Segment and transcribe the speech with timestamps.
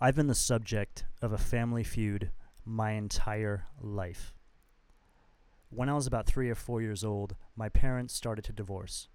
[0.00, 2.30] I've been the subject of a family feud
[2.64, 4.32] my entire life.
[5.70, 9.08] When I was about three or four years old, my parents started to divorce.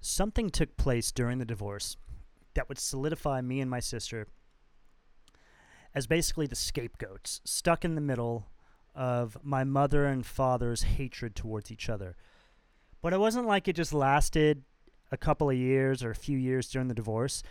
[0.00, 1.96] Something took place during the divorce
[2.54, 4.28] that would solidify me and my sister
[5.92, 8.46] as basically the scapegoats, stuck in the middle
[8.94, 12.16] of my mother and father's hatred towards each other.
[13.00, 14.62] But it wasn't like it just lasted
[15.12, 17.42] a couple of years or a few years during the divorce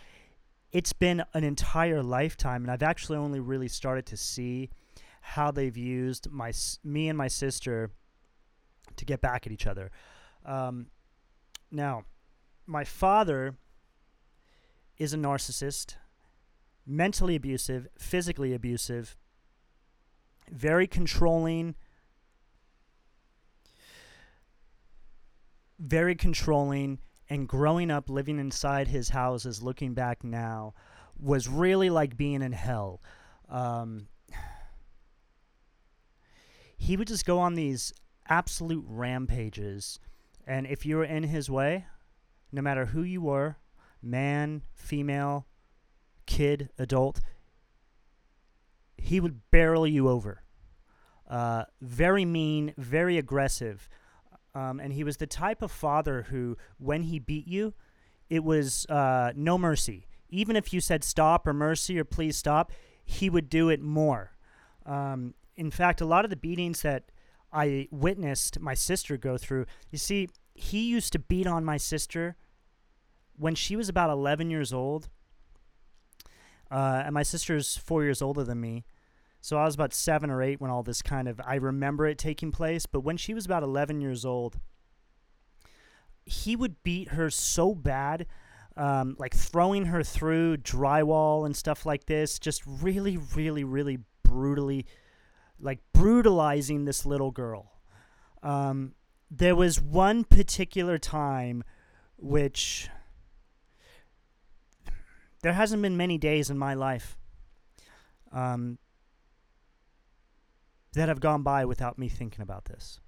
[0.74, 4.70] it's been an entire lifetime, and I've actually only really started to see
[5.20, 6.52] how they've used my
[6.82, 7.92] me and my sister
[8.96, 9.92] to get back at each other.
[10.44, 10.88] Um,
[11.70, 12.04] now,
[12.66, 13.54] my father
[14.98, 15.94] is a narcissist,
[16.84, 19.16] mentally abusive, physically abusive,
[20.50, 21.76] very controlling,
[25.78, 26.98] very controlling,
[27.34, 30.72] and growing up living inside his houses looking back now
[31.18, 33.02] was really like being in hell.
[33.48, 34.06] Um,
[36.76, 37.92] he would just go on these
[38.28, 39.98] absolute rampages
[40.46, 41.86] and if you were in his way
[42.52, 43.56] no matter who you were
[44.00, 45.46] man female
[46.26, 47.20] kid adult
[48.96, 50.42] he would barrel you over.
[51.28, 53.88] Uh, very mean very aggressive
[54.54, 57.74] um, and he was the type of father who, when he beat you,
[58.30, 60.06] it was uh, no mercy.
[60.30, 62.72] Even if you said stop or mercy or please stop,
[63.04, 64.32] he would do it more.
[64.86, 67.10] Um, in fact, a lot of the beatings that
[67.52, 72.36] I witnessed my sister go through, you see, he used to beat on my sister
[73.36, 75.08] when she was about 11 years old.
[76.70, 78.84] Uh, and my sister's four years older than me.
[79.44, 82.16] So I was about seven or eight when all this kind of, I remember it
[82.16, 82.86] taking place.
[82.86, 84.58] But when she was about 11 years old,
[86.24, 88.24] he would beat her so bad,
[88.74, 94.86] um, like throwing her through drywall and stuff like this, just really, really, really brutally,
[95.60, 97.70] like brutalizing this little girl.
[98.42, 98.94] Um,
[99.30, 101.64] there was one particular time
[102.16, 102.88] which
[105.42, 107.18] there hasn't been many days in my life
[108.32, 108.78] um,
[110.94, 113.00] that have gone by without me thinking about this.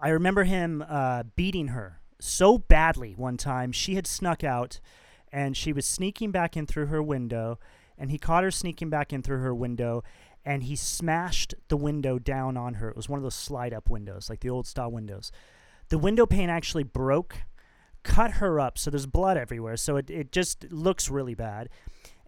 [0.00, 3.72] I remember him uh, beating her so badly one time.
[3.72, 4.80] She had snuck out
[5.32, 7.58] and she was sneaking back in through her window,
[7.98, 10.04] and he caught her sneaking back in through her window
[10.44, 12.90] and he smashed the window down on her.
[12.90, 15.32] It was one of those slide up windows, like the old style windows.
[15.88, 17.36] The window pane actually broke,
[18.02, 19.76] cut her up, so there's blood everywhere.
[19.76, 21.68] So it, it just looks really bad.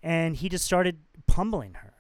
[0.03, 1.96] And he just started pummeling her.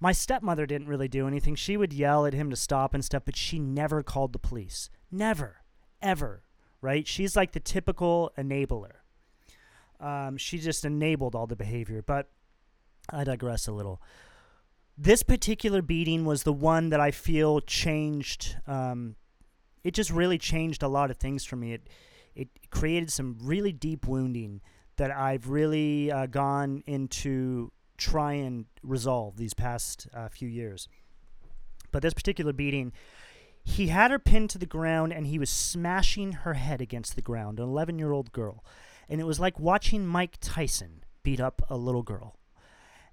[0.00, 1.54] My stepmother didn't really do anything.
[1.54, 4.90] She would yell at him to stop and stuff, but she never called the police.
[5.10, 5.62] Never.
[6.00, 6.42] Ever.
[6.80, 7.06] Right?
[7.06, 8.98] She's like the typical enabler.
[10.00, 12.02] Um, she just enabled all the behavior.
[12.02, 12.30] But
[13.10, 14.00] I digress a little.
[14.96, 18.56] This particular beating was the one that I feel changed.
[18.66, 19.16] Um,
[19.82, 21.72] it just really changed a lot of things for me.
[21.72, 21.88] It
[22.34, 24.60] it created some really deep wounding
[24.96, 30.88] that I've really uh, gone into try and resolve these past uh, few years.
[31.90, 32.92] But this particular beating,
[33.64, 37.22] he had her pinned to the ground and he was smashing her head against the
[37.22, 38.64] ground, an 11 year old girl.
[39.08, 42.36] And it was like watching Mike Tyson beat up a little girl.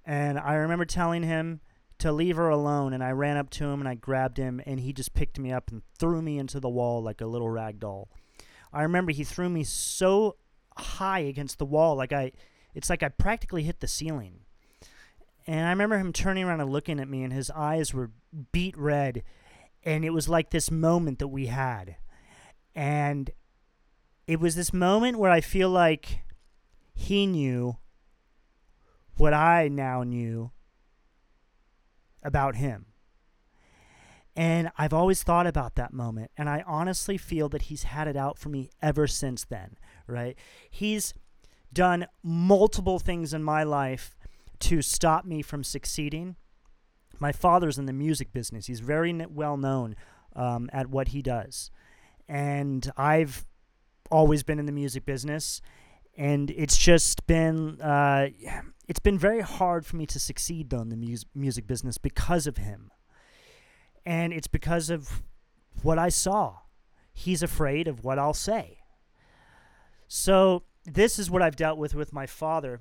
[0.04, 1.60] And I remember telling him
[1.98, 2.92] to leave her alone.
[2.92, 5.52] And I ran up to him and I grabbed him, and he just picked me
[5.52, 8.08] up and threw me into the wall like a little rag doll.
[8.72, 10.36] I remember he threw me so
[10.76, 12.32] high against the wall, like I,
[12.74, 14.40] it's like I practically hit the ceiling.
[15.46, 18.10] And I remember him turning around and looking at me, and his eyes were
[18.52, 19.22] beet red.
[19.84, 21.96] And it was like this moment that we had.
[22.74, 23.30] And
[24.26, 26.24] it was this moment where I feel like
[26.94, 27.76] he knew
[29.16, 30.50] what I now knew
[32.22, 32.86] about him.
[34.34, 36.30] And I've always thought about that moment.
[36.36, 40.36] And I honestly feel that he's had it out for me ever since then, right?
[40.68, 41.14] He's
[41.72, 44.15] done multiple things in my life
[44.60, 46.36] to stop me from succeeding.
[47.18, 48.66] My father's in the music business.
[48.66, 49.96] He's very well known
[50.34, 51.70] um, at what he does.
[52.28, 53.46] And I've
[54.10, 55.60] always been in the music business.
[56.16, 58.28] And it's just been uh,
[58.88, 62.46] it's been very hard for me to succeed though in the mu- music business because
[62.46, 62.90] of him.
[64.04, 65.22] And it's because of
[65.82, 66.58] what I saw.
[67.12, 68.78] He's afraid of what I'll say.
[70.08, 72.80] So this is what I've dealt with with my father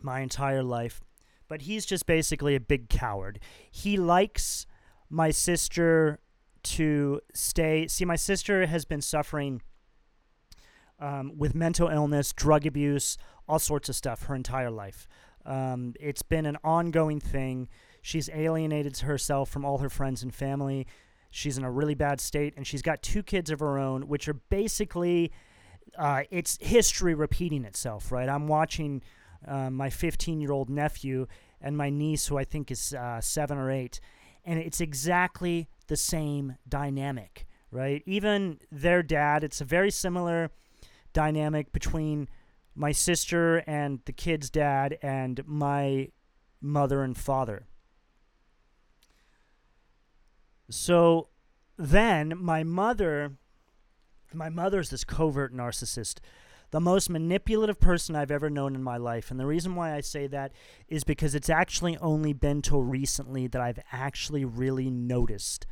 [0.00, 1.00] my entire life.
[1.48, 3.38] But he's just basically a big coward.
[3.70, 4.66] He likes
[5.10, 6.20] my sister
[6.62, 7.86] to stay.
[7.88, 9.60] See, my sister has been suffering
[10.98, 13.18] um, with mental illness, drug abuse,
[13.48, 15.08] all sorts of stuff her entire life.
[15.44, 17.68] Um, it's been an ongoing thing.
[18.00, 20.86] She's alienated herself from all her friends and family.
[21.30, 24.28] She's in a really bad state, and she's got two kids of her own, which
[24.28, 25.32] are basically
[25.98, 28.28] uh, it's history repeating itself, right?
[28.28, 29.02] I'm watching
[29.46, 31.26] uh, my 15 year old nephew
[31.60, 34.00] and my niece, who I think is uh, seven or eight,
[34.44, 38.02] and it's exactly the same dynamic, right?
[38.06, 40.50] Even their dad, it's a very similar
[41.12, 42.28] dynamic between
[42.74, 46.08] my sister and the kid's dad and my
[46.60, 47.66] mother and father.
[50.70, 51.28] So
[51.76, 53.32] then my mother
[54.34, 56.18] my mother's this covert narcissist
[56.72, 59.30] the most manipulative person I've ever known in my life.
[59.30, 60.52] And the reason why I say that
[60.88, 65.66] is because it's actually only been till recently that I've actually really noticed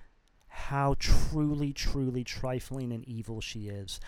[0.46, 3.98] how truly, truly trifling and evil she is.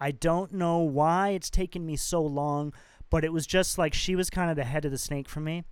[0.00, 2.72] I don't know why it's taken me so long,
[3.10, 5.40] but it was just like she was kind of the head of the snake for
[5.40, 5.62] me.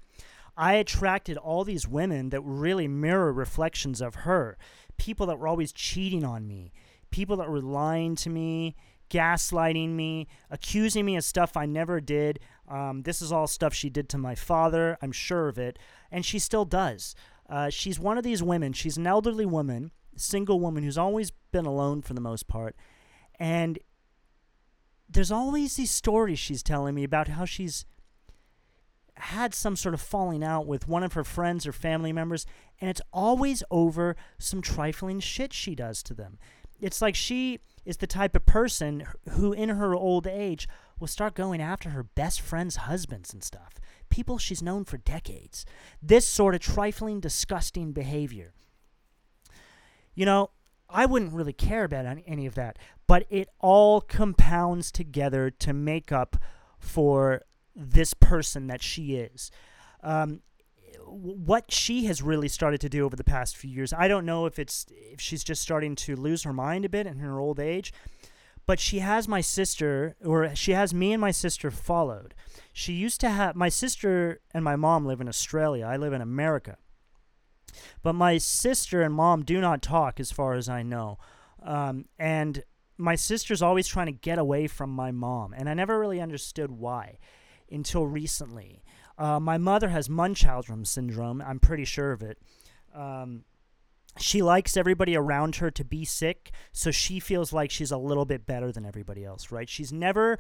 [0.57, 4.57] I attracted all these women that really mirror reflections of her.
[4.97, 6.73] People that were always cheating on me,
[7.11, 8.77] people that were lying to me,
[9.09, 12.41] gaslighting me, accusing me of stuff I never did.
[12.69, 14.99] Um, this is all stuff she did to my father.
[15.01, 15.79] I'm sure of it.
[16.11, 17.15] And she still does.
[17.49, 18.73] Uh, she's one of these women.
[18.73, 22.77] She's an elderly woman, single woman who's always been alone for the most part.
[23.39, 23.79] And
[25.09, 27.87] there's always these stories she's telling me about how she's
[29.17, 32.47] had some sort of falling out with one of her friends or family members,
[32.81, 36.39] and it's always over some trifling shit she does to them.
[36.81, 41.35] It's like she is the type of person who, in her old age, will start
[41.35, 43.75] going after her best friend's husbands and stuff.
[44.11, 45.65] People she's known for decades.
[46.03, 48.53] This sort of trifling, disgusting behavior.
[50.15, 50.51] You know,
[50.89, 56.13] I wouldn't really care about any of that, but it all compounds together to make
[56.13, 56.37] up
[56.79, 57.43] for
[57.75, 59.51] this person that she is.
[60.03, 60.41] Um,
[61.11, 63.93] what she has really started to do over the past few years.
[63.93, 67.07] I don't know if it's if she's just starting to lose her mind a bit
[67.07, 67.93] in her old age,
[68.67, 72.35] but she has my sister or she has me and my sister followed.
[72.73, 75.87] She used to have my sister and my mom live in Australia.
[75.87, 76.77] I live in America.
[78.03, 81.19] But my sister and mom do not talk as far as I know.
[81.63, 82.63] Um, and
[82.97, 86.71] my sister's always trying to get away from my mom, and I never really understood
[86.71, 87.19] why
[87.71, 88.83] until recently.
[89.19, 91.43] Uh, my mother has Munchausen syndrome.
[91.43, 92.39] I'm pretty sure of it.
[92.95, 93.45] Um,
[94.17, 98.25] she likes everybody around her to be sick, so she feels like she's a little
[98.25, 99.69] bit better than everybody else, right?
[99.69, 100.39] She's never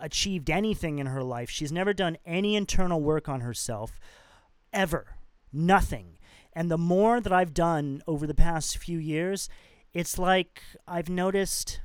[0.00, 1.50] achieved anything in her life.
[1.50, 3.98] She's never done any internal work on herself,
[4.72, 5.16] ever.
[5.52, 6.18] Nothing.
[6.52, 9.48] And the more that I've done over the past few years,
[9.92, 11.80] it's like I've noticed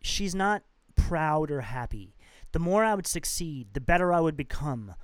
[0.00, 0.62] she's not
[0.94, 2.14] proud or happy
[2.52, 4.94] the more I would succeed, the better I would become.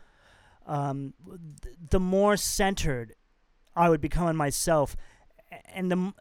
[0.66, 1.14] Um,
[1.62, 3.14] th- the more centered
[3.76, 4.96] I would become in myself,
[5.66, 6.14] and the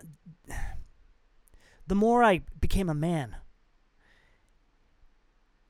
[1.88, 3.38] the more I became a man.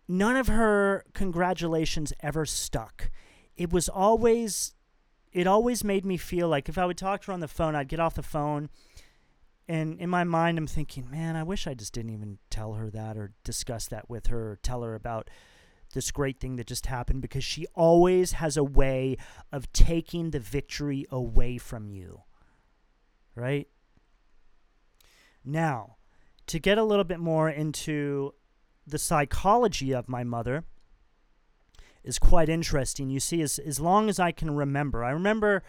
[0.08, 3.10] None of her congratulations ever stuck.
[3.56, 4.74] It was always,
[5.32, 7.76] it always made me feel like if I would talk to her on the phone,
[7.76, 8.70] I'd get off the phone
[9.68, 12.90] and in my mind, I'm thinking, man, I wish I just didn't even tell her
[12.90, 15.30] that or discuss that with her or tell her about
[15.94, 19.16] this great thing that just happened because she always has a way
[19.52, 22.24] of taking the victory away from you.
[23.36, 23.68] Right?
[25.46, 25.98] Now,
[26.48, 28.34] to get a little bit more into
[28.86, 30.66] the psychology of my mother
[32.04, 33.10] is quite interesting.
[33.10, 35.64] You see, as, as long as I can remember, I remember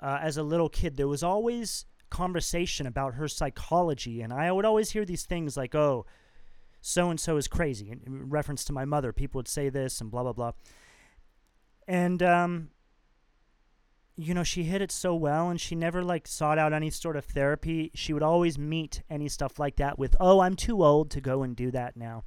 [0.00, 4.20] uh, as a little kid, there was always conversation about her psychology.
[4.22, 6.06] And I would always hear these things like, oh,
[6.80, 7.90] so and so is crazy.
[7.90, 10.52] In reference to my mother, people would say this and blah, blah, blah.
[11.86, 12.70] And, um,
[14.16, 17.16] you know, she hit it so well and she never like sought out any sort
[17.16, 17.90] of therapy.
[17.94, 21.42] She would always meet any stuff like that with, oh, I'm too old to go
[21.42, 22.24] and do that now.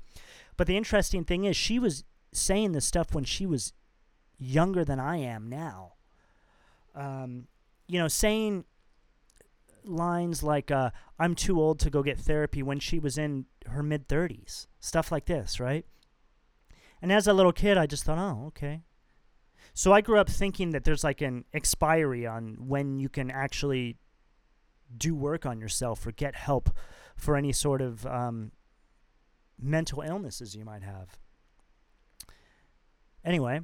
[0.58, 3.74] But the interesting thing is, she was saying this stuff when she was
[4.38, 5.94] younger than I am now.
[6.96, 7.48] Um,
[7.88, 8.66] you know, saying
[9.86, 13.84] lines like uh, "I'm too old to go get therapy" when she was in her
[13.84, 15.86] mid 30s, stuff like this, right?
[17.02, 18.82] And as a little kid, I just thought, "Oh, okay."
[19.74, 23.98] So I grew up thinking that there's like an expiry on when you can actually
[24.96, 26.70] do work on yourself or get help
[27.16, 28.52] for any sort of um,
[29.60, 31.18] mental illnesses you might have.
[33.24, 33.62] Anyway,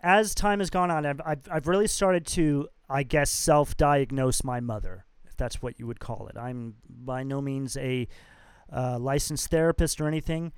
[0.00, 4.44] as time has gone on, I've, I've, I've really started to, I guess, self diagnose
[4.44, 5.04] my mother
[5.40, 6.36] that's what you would call it.
[6.36, 8.06] I'm by no means a
[8.72, 10.52] uh, licensed therapist or anything.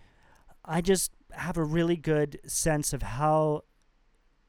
[0.65, 3.62] I just have a really good sense of how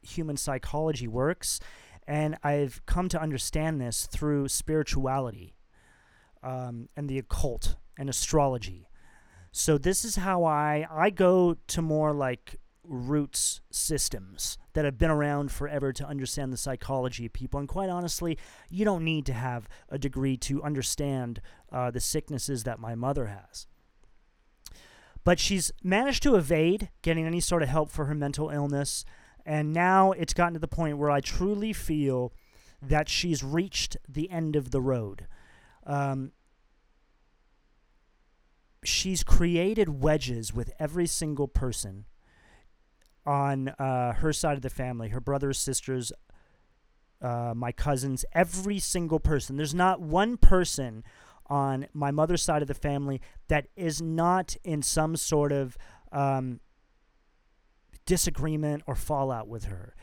[0.01, 1.59] human psychology works,
[2.07, 5.55] and I've come to understand this through spirituality
[6.41, 8.89] um, and the occult and astrology.
[9.51, 15.09] So this is how I I go to more like roots systems that have been
[15.11, 17.59] around forever to understand the psychology of people.
[17.59, 18.37] And quite honestly,
[18.69, 23.27] you don't need to have a degree to understand uh, the sicknesses that my mother
[23.27, 23.67] has.
[25.23, 29.05] But she's managed to evade getting any sort of help for her mental illness.
[29.45, 32.33] And now it's gotten to the point where I truly feel
[32.81, 35.27] that she's reached the end of the road.
[35.85, 36.33] Um,
[38.83, 42.05] she's created wedges with every single person
[43.25, 46.11] on uh, her side of the family her brothers, sisters,
[47.21, 49.55] uh, my cousins, every single person.
[49.55, 51.03] There's not one person
[51.47, 55.77] on my mother's side of the family that is not in some sort of
[56.11, 56.59] um,
[58.05, 59.95] disagreement or fallout with her.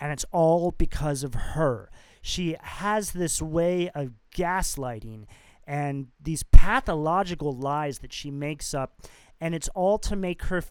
[0.00, 1.90] And it's all because of her.
[2.22, 5.24] She has this way of gaslighting
[5.66, 9.02] and these pathological lies that she makes up.
[9.40, 10.62] And it's all to make her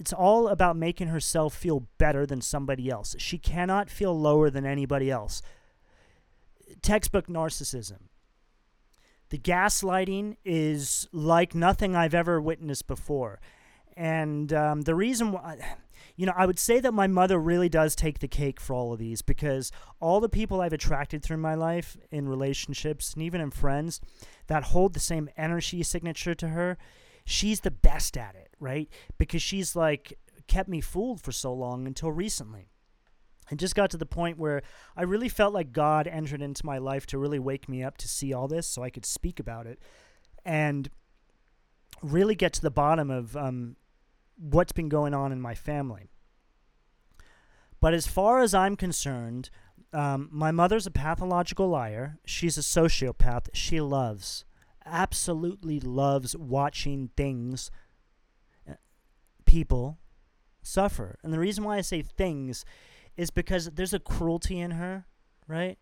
[0.00, 3.14] it's all about making herself feel better than somebody else.
[3.18, 5.42] She cannot feel lower than anybody else.
[6.80, 7.98] Textbook narcissism.
[9.28, 13.40] The gaslighting is like nothing I've ever witnessed before.
[13.94, 15.76] And um, the reason why,
[16.16, 18.94] you know, I would say that my mother really does take the cake for all
[18.94, 23.42] of these because all the people I've attracted through my life in relationships and even
[23.42, 24.00] in friends
[24.46, 26.78] that hold the same energy signature to her,
[27.26, 28.88] she's the best at it, right?
[29.18, 32.68] Because she's like kept me fooled for so long until recently.
[33.50, 34.62] It just got to the point where
[34.96, 38.08] I really felt like God entered into my life to really wake me up to
[38.08, 39.80] see all this so I could speak about it
[40.44, 40.88] and
[42.02, 43.76] really get to the bottom of um,
[44.36, 46.10] what's been going on in my family.
[47.80, 49.50] But as far as I'm concerned,
[49.92, 52.18] um, my mother's a pathological liar.
[52.24, 53.48] She's a sociopath.
[53.52, 54.44] She loves
[54.84, 57.70] absolutely loves watching things,
[59.50, 59.98] people
[60.62, 61.18] suffer.
[61.24, 62.64] And the reason why I say things
[63.16, 65.06] is because there's a cruelty in her,
[65.48, 65.76] right?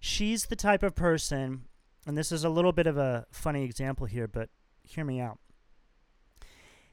[0.00, 1.66] She's the type of person,
[2.06, 4.48] and this is a little bit of a funny example here, but
[4.82, 5.38] hear me out.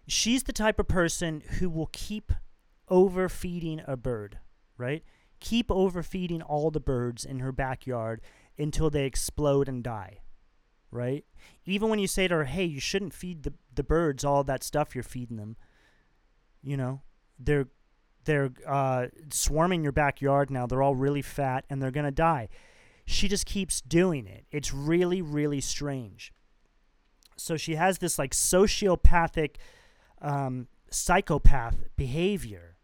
[0.07, 2.33] She's the type of person who will keep
[2.89, 4.39] overfeeding a bird,
[4.77, 5.05] right?
[5.39, 8.19] Keep overfeeding all the birds in her backyard
[8.57, 10.19] until they explode and die
[10.91, 11.23] right?
[11.65, 14.63] Even when you say to her, hey, you shouldn't feed the, the birds all that
[14.63, 15.55] stuff you're feeding them,
[16.63, 17.01] you know,
[17.37, 17.67] they're
[18.25, 20.67] they're uh, swarming your backyard now.
[20.67, 22.49] They're all really fat and they're to die.
[23.05, 24.45] She just keeps doing it.
[24.51, 26.31] It's really, really strange.
[27.37, 29.55] So she has this like sociopathic,
[30.21, 32.75] um, psychopath behavior.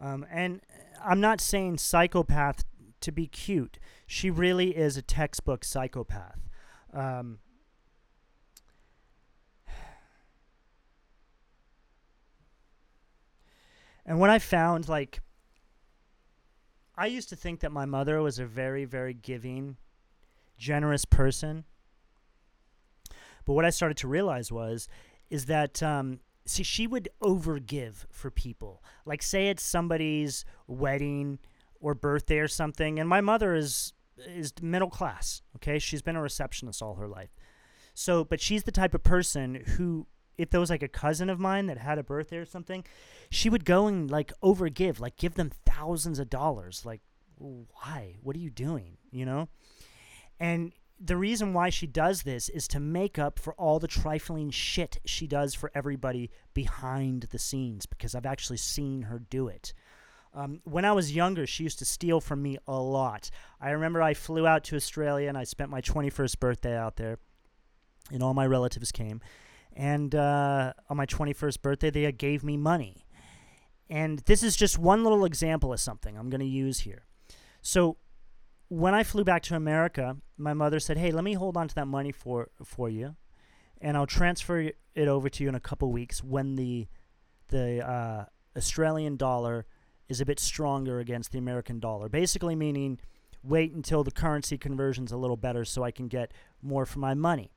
[0.00, 0.60] Um, and
[1.04, 2.64] I'm not saying psychopath
[3.00, 3.78] to be cute.
[4.06, 6.40] She really is a textbook psychopath.
[6.92, 7.38] Um,
[14.10, 15.20] and when I found, like,
[16.96, 19.76] I used to think that my mother was a very, very giving,
[20.58, 21.62] generous person.
[23.44, 24.88] But what I started to realize was,
[25.30, 28.82] is that, um, see, she would overgive for people.
[29.06, 31.38] Like, say it's somebody's wedding
[31.78, 33.92] or birthday or something, and my mother is
[34.26, 35.40] is middle class.
[35.54, 37.30] Okay, she's been a receptionist all her life.
[37.94, 40.08] So, but she's the type of person who,
[40.40, 42.84] if there was like a cousin of mine that had a birthday or something,
[43.30, 46.84] she would go and like overgive, like give them thousands of dollars.
[46.84, 47.00] Like,
[47.36, 48.16] why?
[48.22, 48.96] What are you doing?
[49.10, 49.48] You know?
[50.38, 54.50] And the reason why she does this is to make up for all the trifling
[54.50, 59.72] shit she does for everybody behind the scenes because I've actually seen her do it.
[60.32, 63.30] Um, when I was younger, she used to steal from me a lot.
[63.60, 67.18] I remember I flew out to Australia and I spent my 21st birthday out there,
[68.12, 69.20] and all my relatives came.
[69.74, 73.04] And uh, on my 21st birthday, they gave me money.
[73.88, 77.06] And this is just one little example of something I'm going to use here.
[77.62, 77.96] So,
[78.68, 81.74] when I flew back to America, my mother said, "Hey, let me hold on to
[81.74, 83.16] that money for for you,
[83.80, 86.86] and I'll transfer it over to you in a couple weeks when the
[87.48, 88.24] the uh,
[88.56, 89.66] Australian dollar
[90.08, 92.08] is a bit stronger against the American dollar.
[92.08, 93.00] Basically, meaning
[93.42, 97.14] wait until the currency conversion's a little better so I can get more for my
[97.14, 97.52] money.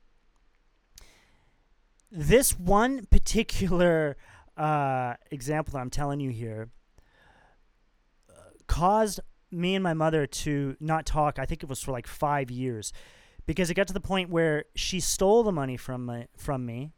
[2.16, 4.16] This one particular
[4.56, 6.68] uh, example that I'm telling you here
[8.30, 8.34] uh,
[8.68, 9.18] caused
[9.50, 11.40] me and my mother to not talk.
[11.40, 12.92] I think it was for like five years
[13.46, 16.92] because it got to the point where she stole the money from my, from me,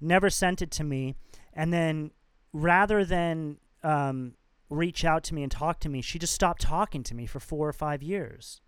[0.00, 1.14] never sent it to me,
[1.52, 2.10] and then
[2.54, 4.32] rather than um,
[4.70, 7.38] reach out to me and talk to me, she just stopped talking to me for
[7.38, 8.62] four or five years.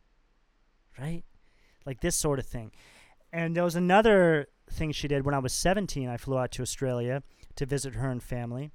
[0.98, 1.24] Right?
[1.86, 2.72] Like this sort of thing.
[3.37, 6.09] And there was another thing she did when I was 17.
[6.09, 7.23] I flew out to Australia
[7.57, 8.71] to visit her and family.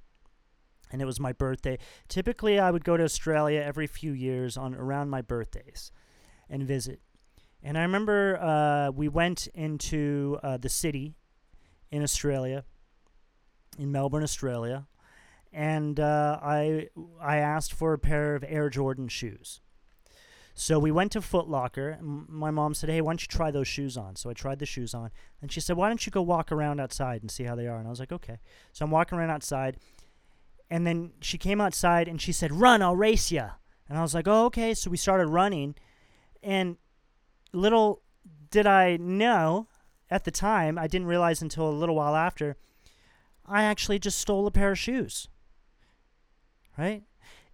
[0.92, 1.78] And it was my birthday.
[2.06, 5.90] Typically, I would go to Australia every few years on around my birthdays
[6.48, 7.00] and visit.
[7.60, 11.16] And I remember uh, we went into uh, the city
[11.90, 12.64] in Australia,
[13.80, 14.86] in Melbourne, Australia,
[15.52, 16.86] and uh, I
[17.20, 19.60] I asked for a pair of Air Jordan shoes.
[20.54, 21.98] So we went to Foot Locker.
[22.02, 24.66] My mom said, "Hey, why don't you try those shoes on?" So I tried the
[24.66, 27.54] shoes on, and she said, "Why don't you go walk around outside and see how
[27.54, 28.38] they are?" And I was like, "Okay."
[28.72, 29.78] So I'm walking around outside,
[30.68, 33.48] and then she came outside and she said, "Run, I'll race you."
[33.88, 35.74] And I was like, "Oh, okay." So we started running,
[36.42, 36.76] and
[37.52, 38.02] little
[38.50, 39.68] did I know
[40.10, 42.58] at the time, I didn't realize until a little while after,
[43.46, 45.28] I actually just stole a pair of shoes.
[46.76, 47.04] Right?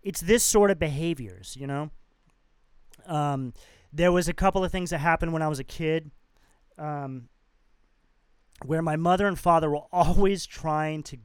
[0.03, 1.91] It's this sort of behaviors, you know.
[3.09, 3.55] Um,
[3.93, 6.11] there was a couple of things that happened when I was a kid,
[6.79, 7.29] um,
[8.65, 11.19] where my mother and father were always trying to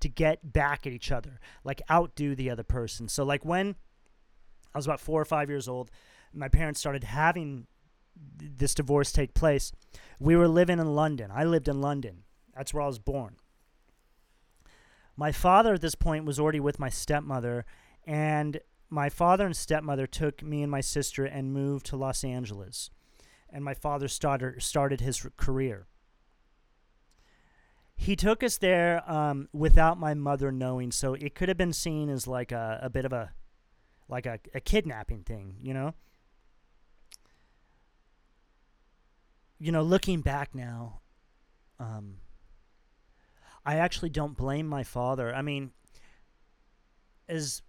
[0.00, 3.08] to get back at each other, like outdo the other person.
[3.08, 3.76] So, like when
[4.74, 5.90] I was about four or five years old,
[6.32, 7.66] my parents started having
[8.36, 9.72] this divorce take place.
[10.18, 11.30] We were living in London.
[11.32, 12.24] I lived in London.
[12.54, 13.36] That's where I was born.
[15.16, 17.64] My father at this point was already with my stepmother,
[18.06, 22.90] and my father and stepmother took me and my sister and moved to Los Angeles.
[23.48, 25.86] And my father started started his career.
[27.96, 32.08] He took us there um, without my mother knowing, so it could have been seen
[32.08, 33.32] as like a, a bit of a
[34.08, 35.94] like a, a kidnapping thing, you know.
[39.58, 41.00] You know, looking back now,
[41.78, 42.16] um,
[43.64, 45.34] I actually don't blame my father.
[45.34, 45.72] I mean,
[47.28, 47.62] as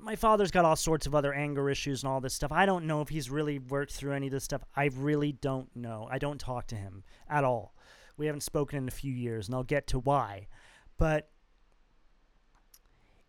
[0.00, 2.52] my father's got all sorts of other anger issues and all this stuff.
[2.52, 4.62] I don't know if he's really worked through any of this stuff.
[4.74, 6.08] I really don't know.
[6.10, 7.74] I don't talk to him at all.
[8.16, 10.48] We haven't spoken in a few years, and I'll get to why.
[10.96, 11.30] But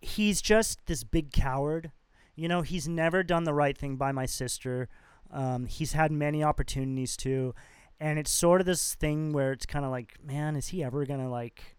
[0.02, 1.92] he's just this big coward.
[2.36, 4.90] You know, he's never done the right thing by my sister.
[5.32, 7.54] Um, he's had many opportunities to,
[8.00, 11.06] and it's sort of this thing where it's kind of like, man, is he ever
[11.06, 11.78] gonna like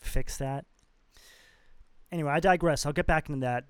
[0.00, 0.64] fix that?
[2.10, 2.86] Anyway, I digress.
[2.86, 3.64] I'll get back into that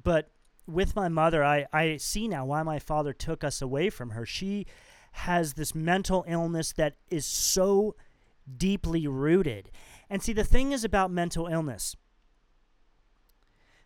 [0.00, 0.30] but
[0.66, 4.24] with my mother, I, I see now why my father took us away from her.
[4.24, 4.66] She
[5.12, 7.96] has this mental illness that is so
[8.56, 9.70] deeply rooted.
[10.08, 11.96] And see, the thing is about mental illness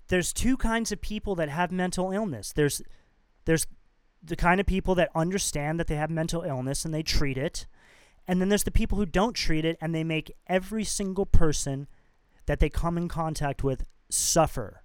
[0.08, 2.52] there's two kinds of people that have mental illness.
[2.52, 2.82] There's
[3.44, 3.66] there's
[4.22, 7.66] the kind of people that understand that they have mental illness and they treat it.
[8.26, 11.86] And then there's the people who don't treat it and they make every single person
[12.46, 14.82] that they come in contact with suffer.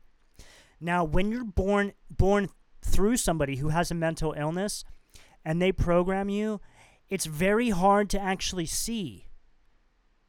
[0.82, 2.50] Now, when you're born born
[2.82, 4.84] through somebody who has a mental illness
[5.46, 6.60] and they program you,
[7.08, 9.28] it's very hard to actually see.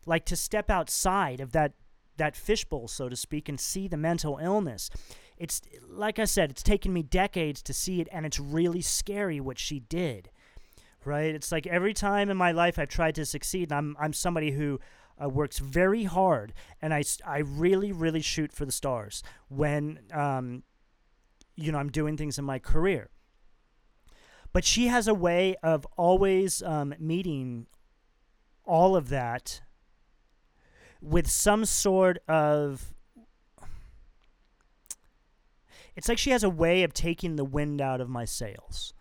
[0.04, 1.72] Like to step outside of that
[2.18, 4.90] that fishbowl, so to speak, and see the mental illness.
[5.38, 9.40] It's like I said, it's taken me decades to see it, and it's really scary
[9.40, 10.30] what she did.
[11.04, 11.34] Right?
[11.34, 14.50] It's like every time in my life I've tried to succeed, and I'm I'm somebody
[14.50, 14.80] who
[15.22, 20.62] uh, works very hard, and I, I really, really shoot for the stars when, um,
[21.56, 23.10] you know, I'm doing things in my career.
[24.52, 27.66] But she has a way of always um, meeting
[28.64, 29.62] all of that
[31.00, 32.94] with some sort of.
[35.94, 38.94] It's like she has a way of taking the wind out of my sails.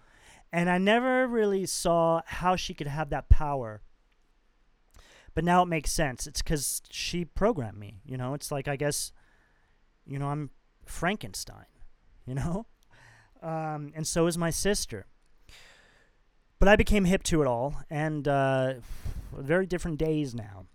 [0.52, 3.82] And I never really saw how she could have that power
[5.34, 6.28] but now it makes sense.
[6.28, 8.02] It's because she programmed me.
[8.06, 9.12] You know, it's like I guess,
[10.06, 10.50] you know, I'm
[10.86, 11.65] Frankenstein.
[12.28, 12.67] You know,
[13.41, 15.08] um, and so is my sister.
[16.60, 18.76] But I became hip to it all, and uh,
[19.36, 20.67] very different days now.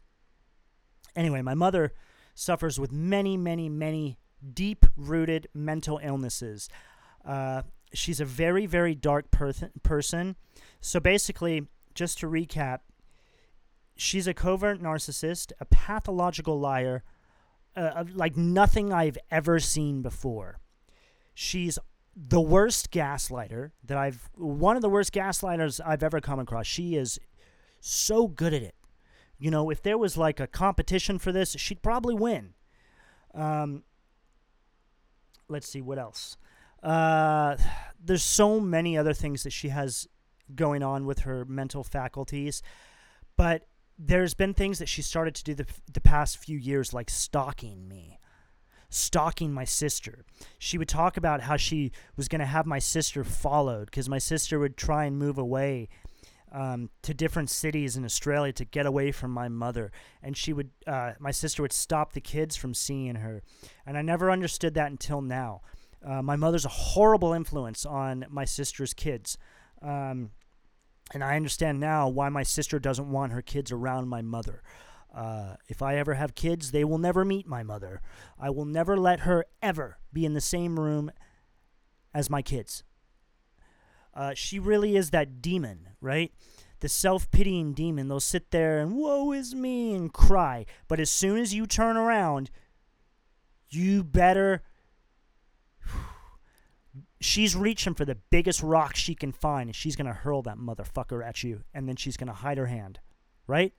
[1.15, 1.93] Anyway, my mother
[2.35, 4.19] suffers with many, many, many
[4.53, 6.69] deep-rooted mental illnesses.
[7.25, 7.63] Uh,
[7.95, 9.53] she's a very, very dark per-
[9.85, 10.37] person.
[10.81, 12.81] So basically, just to recap,
[13.97, 17.03] she's a covert narcissist, a pathological liar,
[17.75, 20.59] uh, like nothing I've ever seen before.
[21.35, 21.79] She's
[22.15, 26.67] the worst gaslighter that I've, one of the worst gaslighters I've ever come across.
[26.67, 27.19] She is
[27.81, 28.75] so good at it.
[29.39, 32.55] You know, if there was like a competition for this, she'd probably win.
[33.35, 33.83] Um,
[35.49, 36.39] let's see what else.
[36.83, 37.57] Uh,
[38.03, 40.09] there's so many other things that she has
[40.55, 42.63] going on with her mental faculties,
[43.37, 43.67] but
[43.99, 47.89] there's been things that she started to do the, the past few years, like stalking
[47.89, 48.19] me.
[48.89, 50.25] stalking my sister.
[50.59, 54.19] She would talk about how she was going to have my sister followed because my
[54.19, 55.89] sister would try and move away
[56.53, 59.91] um, to different cities in Australia to get away from my mother.
[60.23, 63.43] And she would, uh, my sister would stop the kids from seeing her.
[63.85, 65.63] And I never understood that until now.
[66.05, 69.37] Uh, my mother's a horrible influence on my sister's kids.
[69.83, 70.31] Um,
[71.13, 74.63] and I understand now why my sister doesn't want her kids around my mother.
[75.15, 78.03] Uh, if I ever have kids, they will never meet my mother.
[78.39, 81.11] I will never let her ever be in the same room
[82.13, 82.85] as my kids.
[84.13, 86.33] Uh, she really is that demon, right?
[86.81, 88.09] The self pitying demon.
[88.09, 90.67] They'll sit there and, woe is me, and cry.
[90.89, 92.51] But as soon as you turn around,
[93.69, 94.63] you better.
[97.21, 100.59] She's reaching for the biggest rock she can find, and she's going to hurl that
[100.59, 103.01] motherfucker at you, and then she's going to hide her hand,
[103.47, 103.73] right?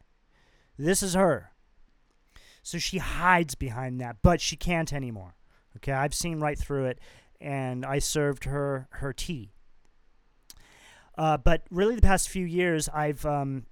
[0.77, 1.51] This is her.
[2.63, 5.35] So she hides behind that, but she can't anymore.
[5.77, 6.99] Okay, I've seen right through it,
[7.39, 9.51] and I served her her tea.
[11.15, 13.67] Uh, but really, the past few years, I've um,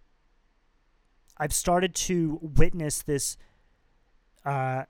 [1.38, 3.38] I've started to witness this.
[4.46, 4.84] Uh,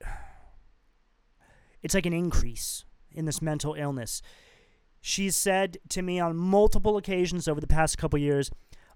[1.82, 4.22] it's like an increase in this mental illness.
[5.00, 8.50] She's said to me on multiple occasions over the past couple years,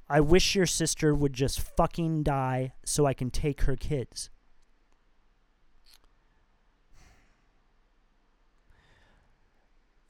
[0.08, 4.30] I wish your sister would just fucking die so I can take her kids.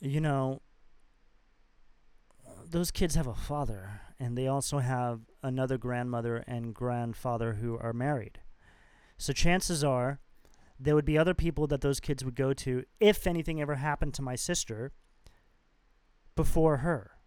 [0.00, 0.62] You know,
[2.70, 7.92] those kids have a father, and they also have another grandmother and grandfather who are
[7.92, 8.38] married.
[9.16, 10.20] So chances are
[10.78, 14.14] there would be other people that those kids would go to if anything ever happened
[14.14, 14.92] to my sister
[16.36, 17.18] before her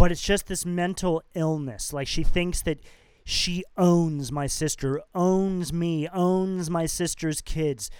[0.00, 1.92] but it's just this mental illness.
[1.92, 2.80] Like she thinks that
[3.22, 7.90] she owns my sister, owns me, owns my sister's kids.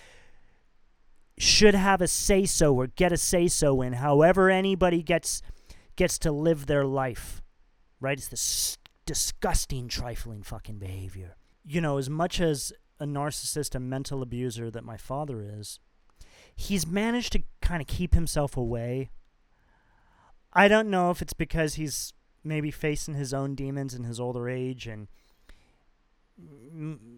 [1.36, 5.42] Should have a say so or get a say so in however anybody gets
[5.94, 7.42] gets to live their life.
[8.00, 8.16] Right?
[8.16, 11.36] It's this disgusting, trifling fucking behavior.
[11.66, 15.80] You know, as much as a narcissist and mental abuser that my father is,
[16.54, 19.10] he's managed to kind of keep himself away.
[20.52, 22.12] I don't know if it's because he's
[22.44, 25.08] maybe facing his own demons in his older age and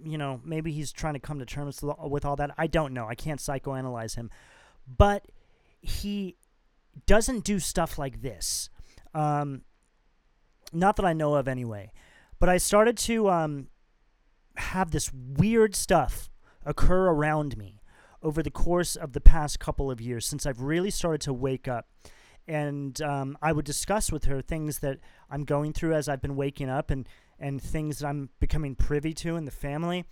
[0.05, 2.51] you know maybe he's trying to come to terms with all that.
[2.59, 3.07] I don't know.
[3.07, 4.31] I can't psychoanalyze him.
[4.87, 5.27] But
[5.81, 6.37] he
[7.07, 8.69] doesn't do stuff like this.
[9.15, 9.63] Um,
[10.73, 11.93] not that i know of anyway.
[12.41, 13.69] But i started to um,
[14.57, 16.31] have this weird stuff
[16.65, 17.81] occur around me
[18.23, 21.67] over the course of the past couple of years since i've really started to wake
[21.67, 21.89] up
[22.49, 24.99] and um, I would discuss with her things that
[25.31, 29.13] I'm going through as I've been waking up and and things that I'm becoming privy
[29.15, 30.05] to in the family.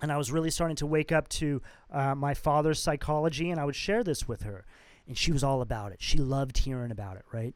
[0.00, 3.64] And I was really starting to wake up to uh, my father's psychology, and I
[3.64, 4.64] would share this with her,
[5.08, 5.98] and she was all about it.
[6.00, 7.54] She loved hearing about it, right?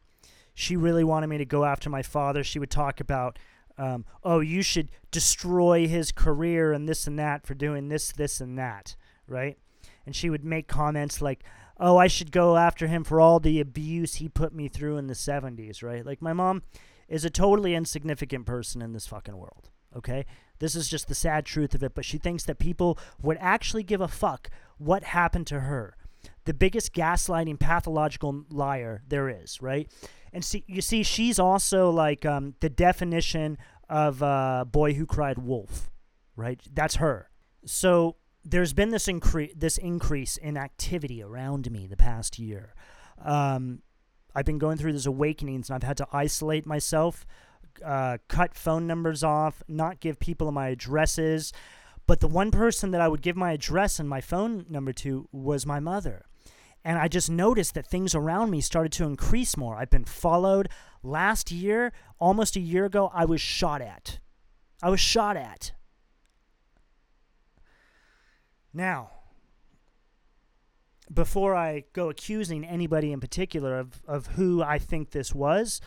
[0.54, 2.42] She really wanted me to go after my father.
[2.42, 3.38] She would talk about,
[3.80, 8.38] um, oh, you should destroy his career and this and that for doing this, this,
[8.38, 8.94] and that,
[9.26, 9.56] right?
[10.04, 11.42] And she would make comments like,
[11.78, 15.06] oh, I should go after him for all the abuse he put me through in
[15.06, 16.04] the 70s, right?
[16.04, 16.62] Like, my mom
[17.08, 20.26] is a totally insignificant person in this fucking world, okay?
[20.58, 23.82] This is just the sad truth of it, but she thinks that people would actually
[23.82, 25.96] give a fuck what happened to her.
[26.44, 29.90] The biggest gaslighting pathological liar there is, right?
[30.32, 35.06] And see, you see, she's also like um, the definition of a uh, boy who
[35.06, 35.90] cried wolf,
[36.36, 36.60] right?
[36.72, 37.30] That's her.
[37.64, 42.74] So there's been this increase this increase in activity around me the past year.
[43.22, 43.82] Um,
[44.34, 47.26] I've been going through these awakenings, and I've had to isolate myself,
[47.84, 51.52] uh, cut phone numbers off, not give people my addresses.
[52.06, 55.28] But the one person that I would give my address and my phone number to
[55.32, 56.26] was my mother.
[56.84, 59.76] And I just noticed that things around me started to increase more.
[59.76, 60.68] I've been followed.
[61.02, 64.18] Last year, almost a year ago, I was shot at.
[64.82, 65.72] I was shot at.
[68.72, 69.10] Now,
[71.12, 75.80] before I go accusing anybody in particular of, of who I think this was,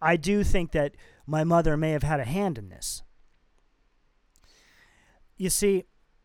[0.00, 0.94] I do think that
[1.26, 3.02] my mother may have had a hand in this.
[5.36, 5.84] You see,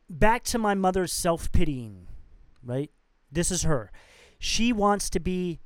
[0.10, 2.08] back to my mother's self pitying,
[2.64, 2.92] right?
[3.32, 3.92] This is her.
[4.46, 5.60] She wants to be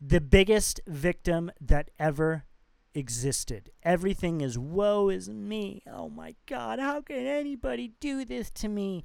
[0.00, 2.44] the biggest victim that ever
[2.94, 3.72] existed.
[3.82, 5.82] Everything is woe is me.
[5.84, 9.02] Oh my God, how can anybody do this to me?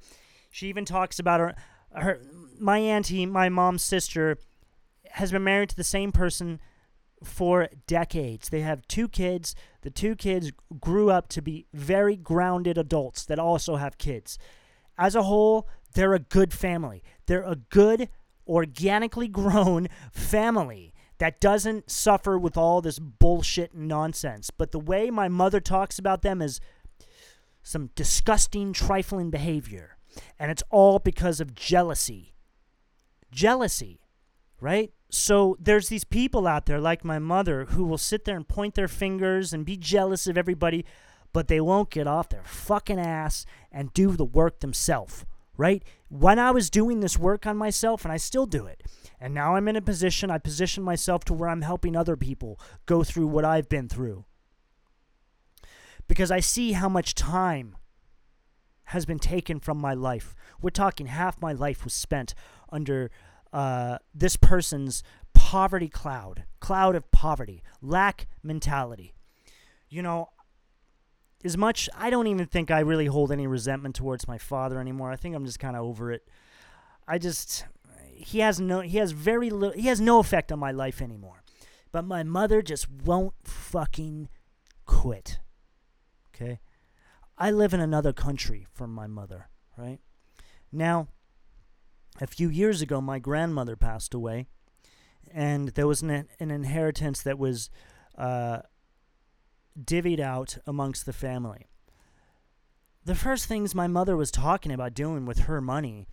[0.48, 1.54] She even talks about her,
[1.92, 2.20] her
[2.56, 4.38] my auntie, my mom's sister,
[5.10, 6.60] has been married to the same person
[7.24, 8.48] for decades.
[8.48, 9.56] They have two kids.
[9.80, 14.38] The two kids grew up to be very grounded adults that also have kids.
[14.96, 17.02] As a whole, They're a good family.
[17.26, 18.08] They're a good,
[18.46, 24.50] organically grown family that doesn't suffer with all this bullshit nonsense.
[24.50, 26.60] But the way my mother talks about them is
[27.62, 29.96] some disgusting, trifling behavior.
[30.38, 32.34] And it's all because of jealousy.
[33.30, 34.00] Jealousy,
[34.60, 34.92] right?
[35.10, 38.74] So there's these people out there like my mother who will sit there and point
[38.74, 40.84] their fingers and be jealous of everybody,
[41.32, 45.24] but they won't get off their fucking ass and do the work themselves,
[45.56, 45.82] right?
[46.12, 48.82] When I was doing this work on myself, and I still do it,
[49.18, 52.60] and now I'm in a position, I position myself to where I'm helping other people
[52.84, 54.26] go through what I've been through.
[56.06, 57.78] Because I see how much time
[58.84, 60.34] has been taken from my life.
[60.60, 62.34] We're talking half my life was spent
[62.70, 63.10] under
[63.50, 69.14] uh, this person's poverty cloud, cloud of poverty, lack mentality.
[69.88, 70.28] You know,
[71.44, 75.10] as much, I don't even think I really hold any resentment towards my father anymore.
[75.10, 76.28] I think I'm just kind of over it.
[77.06, 77.64] I just,
[78.14, 81.42] he has no he has very little he has no effect on my life anymore.
[81.90, 84.28] But my mother just won't fucking
[84.86, 85.40] quit.
[86.34, 86.60] Okay?
[87.36, 89.98] I live in another country from my mother, right?
[90.70, 91.08] Now,
[92.20, 94.46] a few years ago my grandmother passed away
[95.32, 97.70] and there was an, an inheritance that was
[98.16, 98.60] uh,
[99.80, 101.68] divvied out amongst the family.
[103.04, 106.06] The first things my mother was talking about doing with her money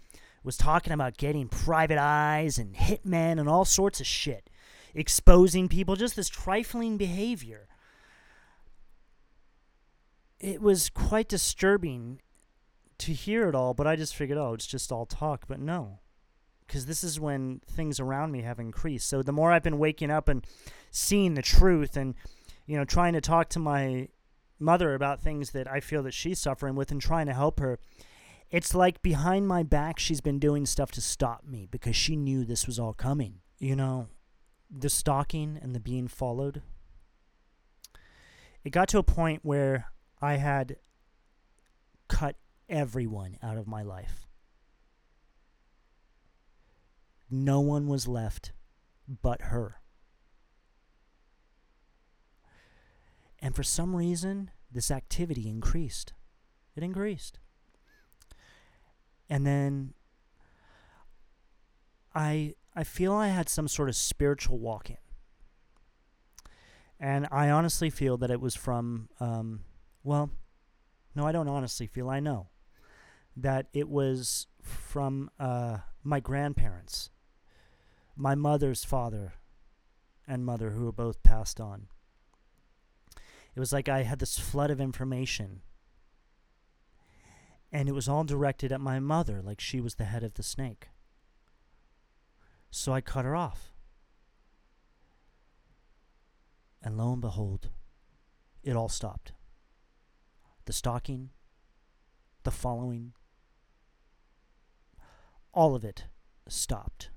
[0.43, 4.49] was talking about getting private eyes and hitmen and all sorts of shit,
[4.95, 7.67] exposing people, just this trifling behavior.
[10.39, 12.21] It was quite disturbing
[12.99, 15.45] to hear it all, but I just figured, oh, it's just all talk.
[15.47, 15.99] But no,
[16.65, 19.09] because this is when things around me have increased.
[19.09, 20.45] So the more I've been waking up and
[20.89, 22.15] seeing the truth and,
[22.69, 24.07] you know, trying to talk to my
[24.59, 27.79] mother about things that I feel that she's suffering with and trying to help her,
[28.51, 32.45] it's like behind my back, she's been doing stuff to stop me because she knew
[32.45, 33.39] this was all coming.
[33.57, 34.09] You know,
[34.69, 36.61] the stalking and the being followed.
[38.63, 39.87] It got to a point where
[40.21, 40.75] I had
[42.07, 42.35] cut
[42.69, 44.27] everyone out of my life.
[47.31, 48.51] No one was left
[49.07, 49.78] but her.
[53.41, 56.13] And for some reason, this activity increased.
[56.75, 57.39] It increased
[59.29, 59.93] and then
[62.15, 64.97] I I feel I had some sort of spiritual walk in,
[66.99, 69.61] and I honestly feel that it was from um,
[70.03, 70.31] well,
[71.15, 72.09] no, I don't honestly feel.
[72.09, 72.47] I know
[73.37, 77.11] that it was from uh, my grandparents,
[78.15, 79.33] my mother's father
[80.27, 81.87] and mother, who were both passed on.
[83.59, 85.59] It was like I had this flood of information
[87.73, 90.43] and it was all directed at my mother, like she was the head of the
[90.43, 90.87] snake.
[92.71, 93.73] So I cut her off.
[96.81, 97.67] And lo and behold,
[98.63, 99.33] it all stopped.
[100.63, 101.31] The stalking,
[102.43, 103.11] the following,
[105.53, 106.05] all of it
[106.47, 107.09] stopped.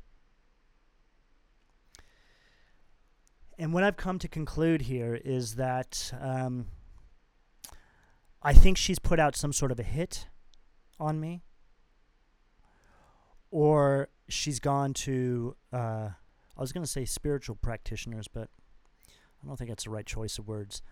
[3.63, 6.67] And what I've come to conclude here is that um,
[8.43, 10.27] I think she's put out some sort of a hit
[10.99, 11.45] on me,
[13.53, 16.09] or she's gone to, uh,
[16.57, 18.49] I was going to say spiritual practitioners, but
[19.09, 20.83] I don't think that's the right choice of words.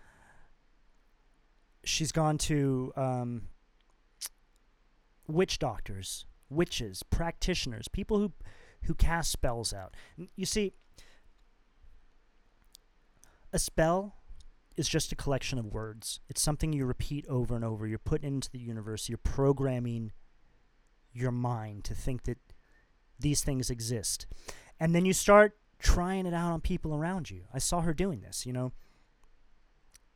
[1.83, 3.49] She's gone to um,
[5.27, 8.31] witch doctors, witches, practitioners, people who
[8.85, 9.93] who cast spells out.
[10.35, 10.73] You see,
[13.53, 14.15] a spell
[14.77, 16.19] is just a collection of words.
[16.29, 17.85] It's something you repeat over and over.
[17.85, 19.09] You're putting into the universe.
[19.09, 20.11] You're programming
[21.13, 22.37] your mind to think that
[23.19, 24.25] these things exist.
[24.79, 27.43] And then you start trying it out on people around you.
[27.53, 28.71] I saw her doing this, you know,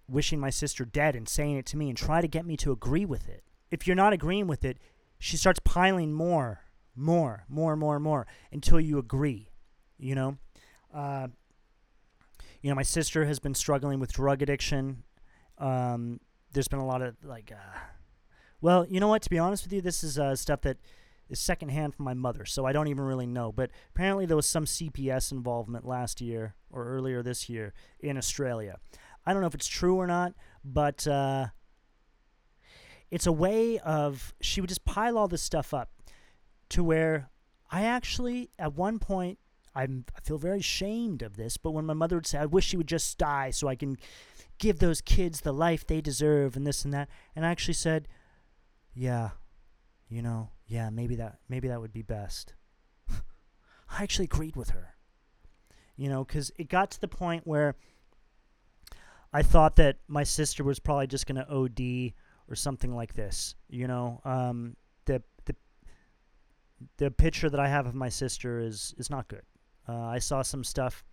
[0.07, 2.71] wishing my sister dead and saying it to me and try to get me to
[2.71, 3.43] agree with it.
[3.71, 4.77] If you're not agreeing with it,
[5.19, 6.61] she starts piling more,
[6.95, 9.49] more, more, more, more until you agree,
[9.97, 10.37] you know.
[10.93, 11.27] Uh,
[12.65, 15.03] you know, my sister has been struggling with drug addiction.
[15.59, 16.19] Um,
[16.51, 17.77] there's been a lot of like, uh,
[18.59, 19.21] well, you know what?
[19.21, 20.77] To be honest with you, this is uh, stuff that
[21.29, 23.51] is secondhand from my mother, so I don't even really know.
[23.51, 28.79] But apparently, there was some CPS involvement last year or earlier this year in Australia.
[29.27, 31.49] I don't know if it's true or not, but uh,
[33.11, 35.91] it's a way of she would just pile all this stuff up
[36.69, 37.29] to where
[37.69, 39.37] I actually at one point
[39.75, 42.65] I'm, I feel very ashamed of this, but when my mother would say, I wish
[42.65, 43.97] she would just die so I can
[44.57, 48.07] give those kids the life they deserve and this and that, and I actually said,
[48.93, 49.31] Yeah,
[50.07, 52.53] you know, yeah, maybe that maybe that would be best.
[53.09, 54.95] I actually agreed with her.
[55.97, 57.75] You know, cuz it got to the point where
[59.33, 62.13] I thought that my sister was probably just going to OD
[62.49, 63.55] or something like this.
[63.67, 65.55] You know, um, the the
[66.97, 69.43] the picture that I have of my sister is is not good.
[69.87, 71.03] Uh, I saw some stuff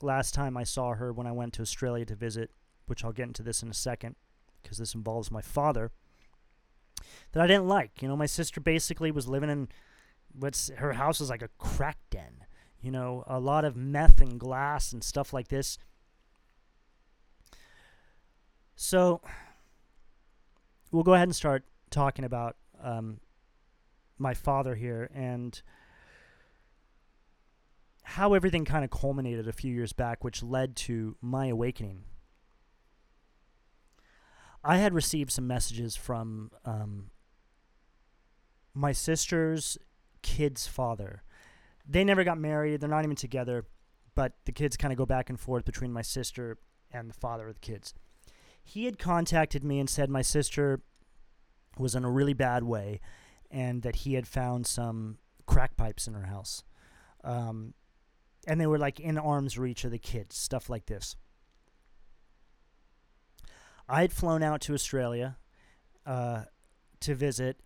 [0.00, 2.50] last time I saw her when I went to Australia to visit,
[2.86, 4.16] which I'll get into this in a second
[4.62, 5.90] because this involves my father.
[7.32, 8.00] That I didn't like.
[8.00, 9.68] You know, my sister basically was living in
[10.32, 12.44] what's her house was like a crack den.
[12.80, 15.78] You know, a lot of meth and glass and stuff like this.
[18.76, 19.20] So
[20.90, 23.20] we'll go ahead and start talking about um,
[24.18, 25.60] my father here and
[28.04, 32.04] how everything kind of culminated a few years back, which led to my awakening.
[34.62, 37.10] I had received some messages from um,
[38.72, 39.76] my sister's
[40.22, 41.22] kid's father.
[41.86, 43.66] They never got married, they're not even together,
[44.14, 46.58] but the kids kind of go back and forth between my sister
[46.90, 47.94] and the father of the kids
[48.64, 50.80] he had contacted me and said my sister
[51.78, 53.00] was in a really bad way
[53.50, 56.64] and that he had found some crack pipes in her house.
[57.22, 57.74] Um,
[58.44, 61.16] and they were like in arm's reach of the kids, stuff like this.
[63.88, 65.36] I had flown out to Australia
[66.06, 66.44] uh,
[67.00, 67.58] to visit,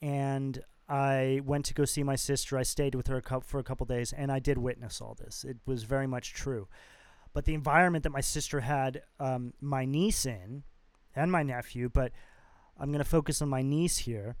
[0.00, 2.58] and I went to go see my sister.
[2.58, 5.44] I stayed with her a for a couple days, and I did witness all this.
[5.44, 6.68] It was very much true.
[7.32, 10.64] But the environment that my sister had um, my niece in,
[11.16, 12.12] and my nephew, but
[12.78, 14.36] I'm going to focus on my niece here,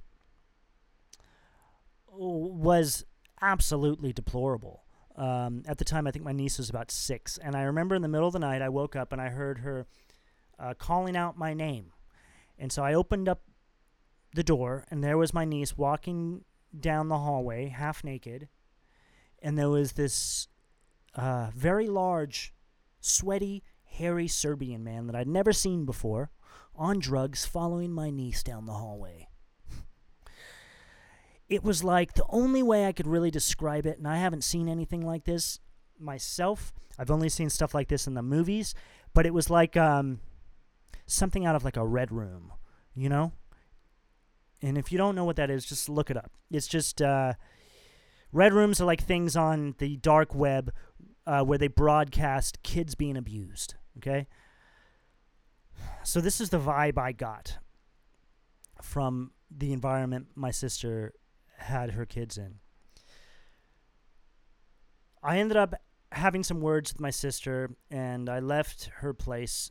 [2.08, 3.04] was
[3.40, 4.81] absolutely deplorable.
[5.16, 7.38] Um, at the time, I think my niece was about six.
[7.38, 9.58] And I remember in the middle of the night, I woke up and I heard
[9.58, 9.86] her
[10.58, 11.92] uh, calling out my name.
[12.58, 13.42] And so I opened up
[14.34, 16.44] the door, and there was my niece walking
[16.78, 18.48] down the hallway, half naked.
[19.42, 20.48] And there was this
[21.14, 22.54] uh, very large
[23.00, 26.30] sweaty, hairy Serbian man that I'd never seen before,
[26.74, 29.28] on drugs, following my niece down the hallway.
[31.52, 34.68] It was like the only way I could really describe it, and I haven't seen
[34.68, 35.60] anything like this
[35.98, 36.72] myself.
[36.98, 38.74] I've only seen stuff like this in the movies,
[39.12, 40.20] but it was like um,
[41.04, 42.52] something out of like a red room,
[42.94, 43.32] you know?
[44.62, 46.30] And if you don't know what that is, just look it up.
[46.50, 47.34] It's just uh,
[48.32, 50.72] red rooms are like things on the dark web
[51.26, 53.74] uh, where they broadcast kids being abused.
[53.98, 54.26] Okay?
[56.02, 57.58] So, this is the vibe I got
[58.80, 61.12] from the environment my sister
[61.62, 62.56] had her kids in.
[65.22, 65.74] I ended up
[66.10, 69.70] having some words with my sister, and I left her place,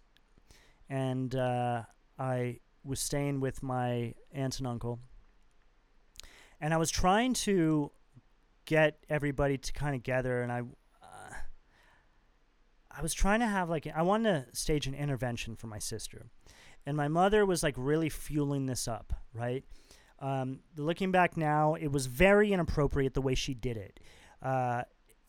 [0.90, 1.84] and uh,
[2.18, 5.00] I was staying with my aunt and uncle.
[6.60, 7.92] And I was trying to
[8.66, 10.62] get everybody to kind of gather, and I
[12.96, 16.28] I was trying to have like I wanted to stage an intervention for my sister,
[16.86, 19.64] and my mother was like really fueling this up, right?
[20.22, 24.00] Um, looking back now, it was very inappropriate the way she did it.
[24.42, 24.84] Uh,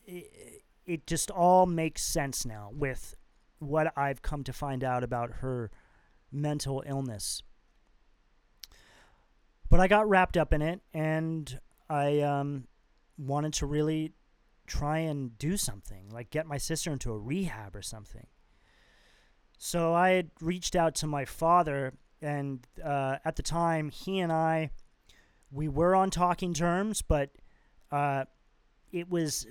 [0.05, 0.61] it.
[0.85, 3.15] It just all makes sense now with
[3.59, 5.71] what I've come to find out about her
[6.29, 7.41] mental illness.
[9.69, 11.57] But I got wrapped up in it, and
[11.89, 12.67] I um,
[13.17, 14.11] wanted to really
[14.67, 18.27] try and do something, like get my sister into a rehab or something.
[19.57, 24.33] So I had reached out to my father, and uh, at the time, he and
[24.33, 24.71] I,
[25.53, 27.29] we were on talking terms, but
[27.91, 28.25] uh,
[28.91, 29.47] it was.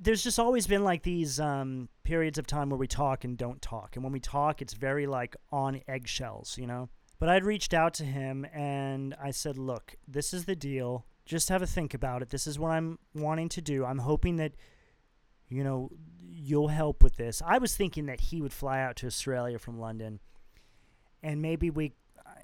[0.00, 3.62] There's just always been like these um, periods of time where we talk and don't
[3.62, 3.94] talk.
[3.94, 6.88] And when we talk, it's very like on eggshells, you know?
[7.20, 11.48] But I'd reached out to him and I said, look, this is the deal just
[11.48, 12.30] have a think about it.
[12.30, 13.84] This is what I'm wanting to do.
[13.84, 14.52] I'm hoping that
[15.48, 17.42] you know you'll help with this.
[17.44, 20.20] I was thinking that he would fly out to Australia from London
[21.22, 21.92] and maybe we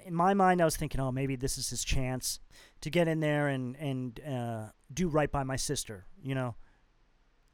[0.05, 2.39] in my mind I was thinking, "Oh, maybe this is his chance
[2.81, 6.55] to get in there and and uh, do right by my sister, you know,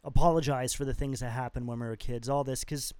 [0.04, 2.94] apologize for the things that happened when we were kids, all this cuz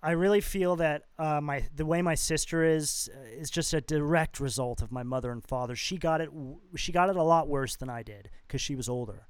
[0.00, 3.80] I really feel that uh, my the way my sister is uh, is just a
[3.80, 5.74] direct result of my mother and father.
[5.74, 6.30] She got it.
[6.76, 9.26] She got it a lot worse than I did because she was older.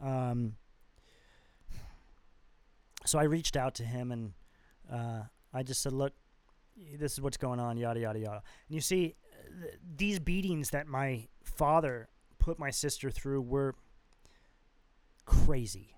[0.00, 0.56] Um,
[3.04, 4.32] so I reached out to him and
[4.90, 6.14] uh, I just said, "Look,
[6.98, 8.42] this is what's going on." Yada yada yada.
[8.68, 9.16] And you see,
[9.60, 12.08] th- these beatings that my father
[12.38, 13.74] put my sister through were
[15.24, 15.96] crazy,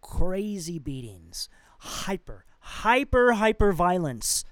[0.00, 4.44] crazy beatings, hyper hyper hyper violence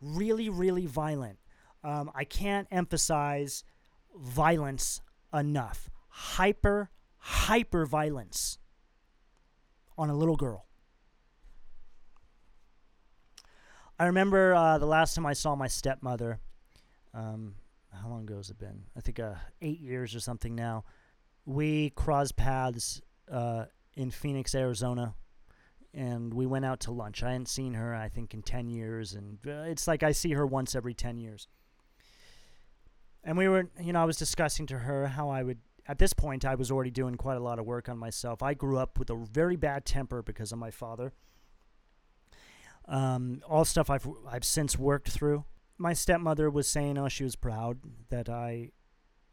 [0.00, 1.38] really really violent
[1.82, 3.64] Um, I can't emphasize
[4.14, 5.00] violence
[5.32, 5.88] enough.
[6.08, 8.58] Hyper, hyper violence
[9.96, 10.66] on a little girl.
[14.00, 16.40] I remember uh, the last time I saw my stepmother.
[17.12, 17.56] Um,
[17.92, 18.84] how long ago has it been?
[18.96, 20.84] I think uh, eight years or something now.
[21.44, 25.16] We crossed paths uh, in Phoenix, Arizona,
[25.92, 27.22] and we went out to lunch.
[27.22, 30.32] I hadn't seen her, I think, in 10 years, and uh, it's like I see
[30.32, 31.46] her once every 10 years.
[33.22, 36.14] And we were, you know, I was discussing to her how I would, at this
[36.14, 38.42] point, I was already doing quite a lot of work on myself.
[38.42, 41.12] I grew up with a very bad temper because of my father.
[42.86, 45.44] Um, all stuff I've I've since worked through.
[45.78, 47.78] My stepmother was saying, "Oh, she was proud
[48.08, 48.70] that I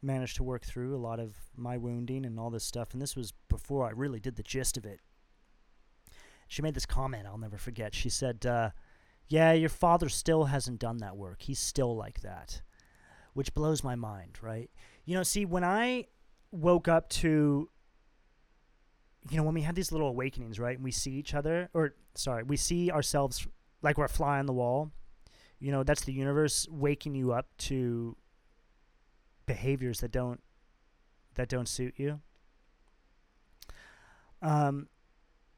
[0.01, 3.15] managed to work through a lot of my wounding and all this stuff." And this
[3.15, 4.99] was before I really did the gist of it.
[6.47, 7.93] She made this comment I'll never forget.
[7.93, 8.71] She said, uh,
[9.27, 11.41] "Yeah, your father still hasn't done that work.
[11.41, 12.61] He's still like that,"
[13.33, 14.37] which blows my mind.
[14.41, 14.69] Right?
[15.05, 16.05] You know, see, when I
[16.51, 17.69] woke up to
[19.29, 20.75] you know, when we have these little awakenings, right?
[20.75, 23.47] And we see each other, or sorry, we see ourselves
[23.81, 24.91] like we're a fly on the wall.
[25.59, 28.15] You know, that's the universe waking you up to
[29.45, 30.41] behaviors that don't
[31.35, 32.19] that don't suit you.
[34.41, 34.87] Um,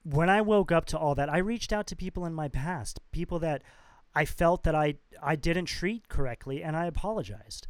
[0.03, 2.99] when I woke up to all that, I reached out to people in my past,
[3.11, 3.61] people that
[4.15, 7.67] I felt that I I didn't treat correctly, and I apologized.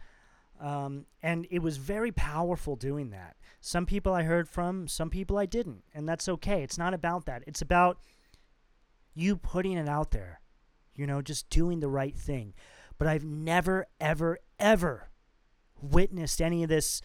[0.60, 3.38] Um, and it was very powerful doing that.
[3.62, 5.84] Some people I heard from, some people I didn't.
[5.94, 6.64] And that's okay.
[6.64, 7.44] It's not about that.
[7.48, 8.00] It's about
[9.20, 10.41] you putting it out there,
[10.95, 12.53] you know, just doing the right thing.
[12.97, 15.09] But I've never, ever, ever
[15.82, 17.01] witnessed any of this,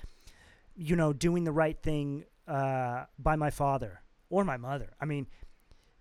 [0.75, 4.93] you know, doing the right thing uh, by my father or my mother.
[5.01, 5.27] I mean,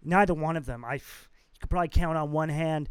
[0.03, 0.84] neither one of them.
[0.86, 1.01] I, you
[1.59, 2.89] could probably count on one hand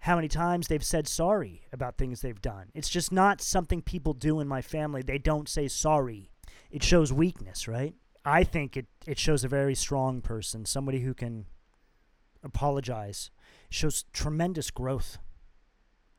[0.00, 2.66] how many times they've said sorry about things they've done.
[2.74, 5.02] It's just not something people do in my family.
[5.02, 6.30] They don't say sorry.
[6.70, 7.94] It shows weakness, right?
[8.24, 11.46] I think it, it shows a very strong person, somebody who can
[12.46, 13.30] apologize.
[13.68, 15.18] Shows tremendous growth.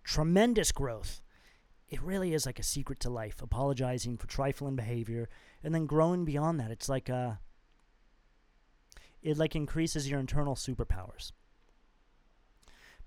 [0.03, 1.21] Tremendous growth.
[1.89, 5.29] It really is like a secret to life, apologizing for trifling behavior
[5.63, 6.71] and then growing beyond that.
[6.71, 7.35] It's like a uh,
[9.21, 11.31] it like increases your internal superpowers.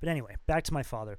[0.00, 1.18] But anyway, back to my father.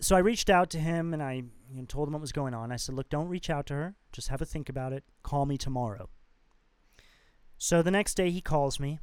[0.00, 2.54] So I reached out to him and I you know, told him what was going
[2.54, 2.72] on.
[2.72, 3.94] I said, Look, don't reach out to her.
[4.12, 5.04] Just have a think about it.
[5.22, 6.08] Call me tomorrow.
[7.56, 8.98] So the next day he calls me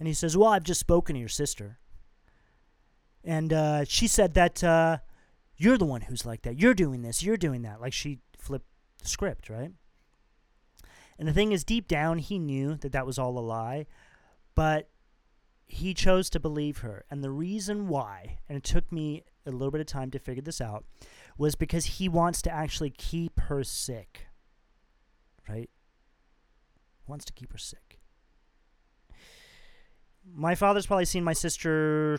[0.00, 1.78] and he says, Well, I've just spoken to your sister.
[3.22, 4.98] And uh, she said that uh,
[5.58, 6.58] you're the one who's like that.
[6.58, 7.22] You're doing this.
[7.22, 7.82] You're doing that.
[7.82, 8.66] Like she flipped
[9.02, 9.70] the script, right?
[11.18, 13.86] And the thing is, deep down, he knew that that was all a lie.
[14.54, 14.88] But
[15.66, 17.04] he chose to believe her.
[17.10, 20.42] And the reason why, and it took me a little bit of time to figure
[20.42, 20.86] this out,
[21.36, 24.28] was because he wants to actually keep her sick.
[25.46, 25.68] Right?
[27.06, 27.89] Wants to keep her sick.
[30.24, 32.18] My father's probably seen my sister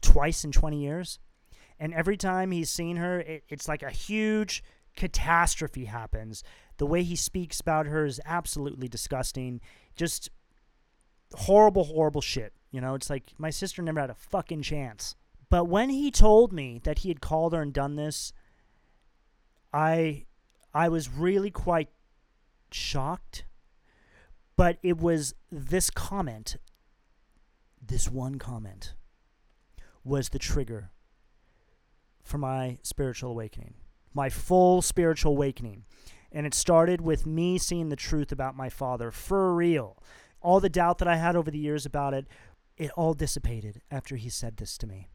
[0.00, 1.18] twice in 20 years.
[1.78, 4.62] And every time he's seen her, it, it's like a huge
[4.96, 6.42] catastrophe happens.
[6.78, 9.60] The way he speaks about her is absolutely disgusting.
[9.94, 10.30] Just
[11.34, 12.52] horrible, horrible shit.
[12.70, 15.16] You know, it's like my sister never had a fucking chance.
[15.48, 18.32] But when he told me that he had called her and done this,
[19.72, 20.24] I
[20.74, 21.88] I was really quite
[22.70, 23.44] shocked.
[24.56, 26.56] But it was this comment,
[27.88, 28.94] this one comment,
[30.04, 30.90] was the trigger
[32.22, 33.74] for my spiritual awakening,
[34.14, 35.84] my full spiritual awakening.
[36.32, 40.02] And it started with me seeing the truth about my father for real.
[40.42, 42.26] All the doubt that I had over the years about it
[42.76, 45.08] it all dissipated after he said this to me.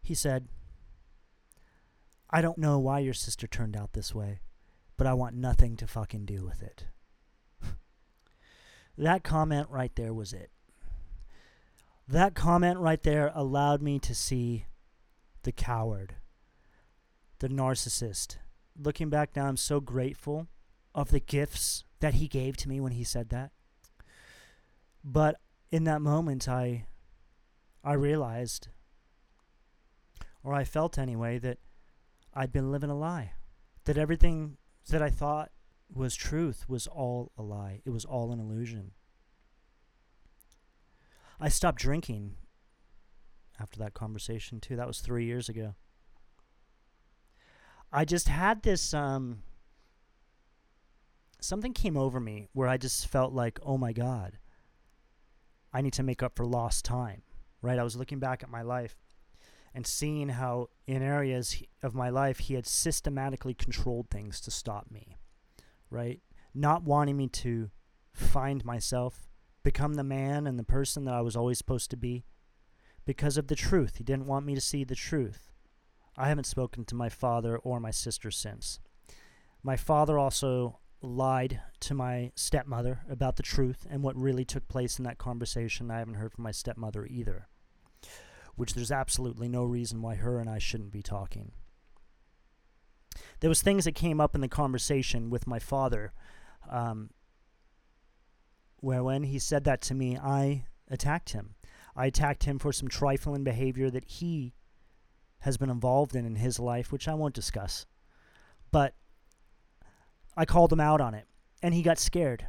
[0.00, 0.48] He said,
[2.30, 4.40] I don't know why your sister turned out this way,
[4.96, 6.86] but I want nothing to fucking do with it.
[8.98, 10.50] That comment right there was it.
[12.08, 14.66] That comment right there allowed me to see
[15.42, 16.16] the coward,
[17.38, 18.38] the narcissist.
[18.76, 20.48] Looking back now, I'm so grateful
[20.94, 23.52] of the gifts that he gave to me when he said that.
[25.04, 25.36] But
[25.70, 26.86] in that moment, I,
[27.84, 28.68] I realized,
[30.42, 31.58] or I felt anyway, that
[32.34, 33.32] I'd been living a lie.
[33.84, 34.56] That everything
[34.88, 35.50] that I thought
[35.92, 37.80] was truth was all a lie.
[37.84, 38.92] It was all an illusion.
[41.40, 42.34] I stopped drinking
[43.60, 44.76] after that conversation, too.
[44.76, 45.74] That was three years ago.
[47.92, 49.42] I just had this um,
[51.40, 54.38] something came over me where I just felt like, oh my God,
[55.72, 57.22] I need to make up for lost time,
[57.62, 57.78] right?
[57.78, 58.96] I was looking back at my life
[59.74, 64.90] and seeing how in areas of my life he had systematically controlled things to stop
[64.90, 65.16] me,
[65.90, 66.20] right?
[66.54, 67.70] Not wanting me to
[68.12, 69.28] find myself,
[69.62, 72.24] become the man and the person that I was always supposed to be
[73.04, 73.96] because of the truth.
[73.96, 75.50] He didn't want me to see the truth.
[76.16, 78.80] I haven't spoken to my father or my sister since.
[79.62, 84.98] My father also lied to my stepmother about the truth and what really took place
[84.98, 85.90] in that conversation.
[85.90, 87.46] I haven't heard from my stepmother either,
[88.56, 91.52] which there's absolutely no reason why her and I shouldn't be talking.
[93.40, 96.12] There was things that came up in the conversation with my father
[96.68, 97.10] um,
[98.80, 101.54] where when he said that to me, I attacked him.
[101.96, 104.54] I attacked him for some trifling behavior that he
[105.40, 107.86] has been involved in in his life, which I won't discuss.
[108.70, 108.94] But
[110.36, 111.26] I called him out on it,
[111.62, 112.46] and he got scared.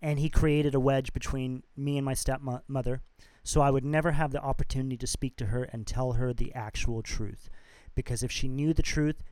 [0.00, 3.02] And he created a wedge between me and my stepmother,
[3.42, 6.54] so I would never have the opportunity to speak to her and tell her the
[6.54, 7.50] actual truth.
[7.94, 9.22] Because if she knew the truth,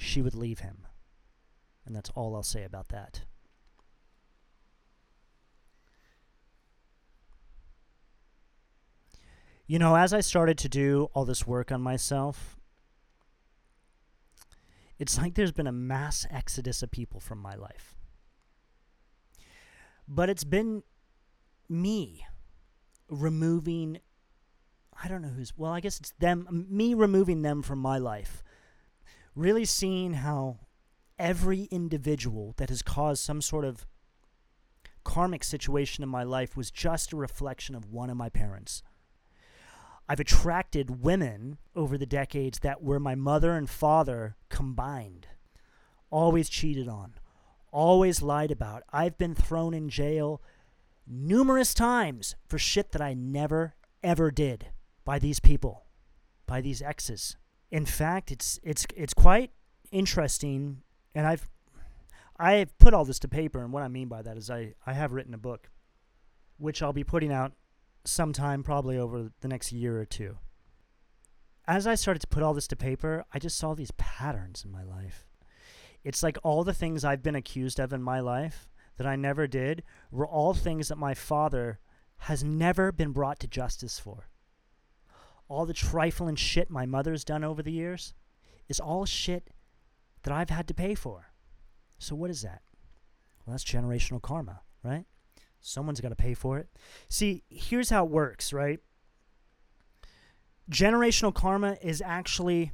[0.00, 0.86] she would leave him.
[1.84, 3.22] And that's all I'll say about that.
[9.66, 12.58] You know, as I started to do all this work on myself,
[14.98, 17.94] it's like there's been a mass exodus of people from my life.
[20.08, 20.82] But it's been
[21.68, 22.26] me
[23.08, 23.98] removing,
[25.00, 28.42] I don't know who's, well, I guess it's them, me removing them from my life.
[29.34, 30.58] Really seeing how
[31.18, 33.86] every individual that has caused some sort of
[35.04, 38.82] karmic situation in my life was just a reflection of one of my parents.
[40.08, 45.28] I've attracted women over the decades that were my mother and father combined.
[46.10, 47.14] Always cheated on,
[47.70, 48.82] always lied about.
[48.92, 50.42] I've been thrown in jail
[51.06, 54.68] numerous times for shit that I never, ever did
[55.04, 55.84] by these people,
[56.46, 57.36] by these exes.
[57.70, 59.52] In fact, it's, it's, it's quite
[59.92, 60.82] interesting,
[61.14, 61.48] and I've,
[62.36, 64.92] I've put all this to paper, and what I mean by that is I, I
[64.92, 65.70] have written a book,
[66.58, 67.52] which I'll be putting out
[68.04, 70.38] sometime probably over the next year or two.
[71.66, 74.72] As I started to put all this to paper, I just saw these patterns in
[74.72, 75.26] my life.
[76.02, 79.46] It's like all the things I've been accused of in my life that I never
[79.46, 81.78] did were all things that my father
[82.18, 84.29] has never been brought to justice for.
[85.50, 88.14] All the trifling shit my mother's done over the years
[88.68, 89.50] is all shit
[90.22, 91.32] that I've had to pay for.
[91.98, 92.62] So, what is that?
[93.44, 95.06] Well, that's generational karma, right?
[95.60, 96.68] Someone's got to pay for it.
[97.08, 98.78] See, here's how it works, right?
[100.70, 102.70] Generational karma is actually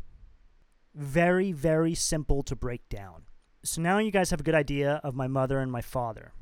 [0.95, 3.23] very, very simple to break down.
[3.65, 6.35] So now you guys have a good idea of my mother and my father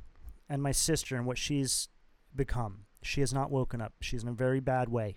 [0.49, 1.89] and my sister and what she's
[2.35, 2.87] become.
[3.03, 3.93] She has not woken up.
[4.01, 5.15] She's in a very bad way.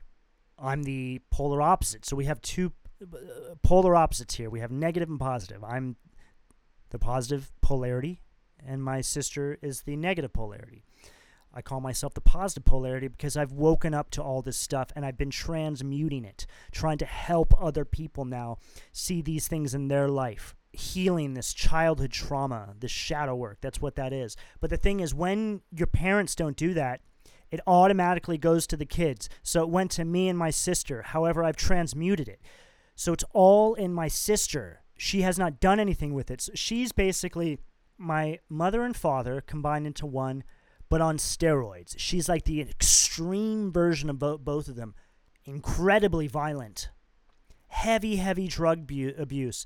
[0.59, 2.05] I'm the polar opposite.
[2.05, 4.49] So we have two uh, polar opposites here.
[4.49, 5.63] We have negative and positive.
[5.63, 5.97] I'm
[6.89, 8.21] the positive polarity,
[8.65, 10.83] and my sister is the negative polarity.
[11.53, 15.03] I call myself the positive polarity because I've woken up to all this stuff and
[15.05, 18.57] I've been transmuting it, trying to help other people now
[18.91, 23.57] see these things in their life, healing this childhood trauma, this shadow work.
[23.61, 24.37] That's what that is.
[24.59, 27.01] But the thing is, when your parents don't do that,
[27.51, 29.29] it automatically goes to the kids.
[29.43, 31.01] So it went to me and my sister.
[31.01, 32.41] However, I've transmuted it.
[32.95, 34.81] So it's all in my sister.
[34.97, 36.41] She has not done anything with it.
[36.41, 37.59] So she's basically
[37.97, 40.43] my mother and father combined into one
[40.89, 41.95] but on steroids.
[41.97, 44.95] She's like the extreme version of bo- both of them.
[45.45, 46.89] Incredibly violent,
[47.67, 49.65] heavy, heavy drug bu- abuse,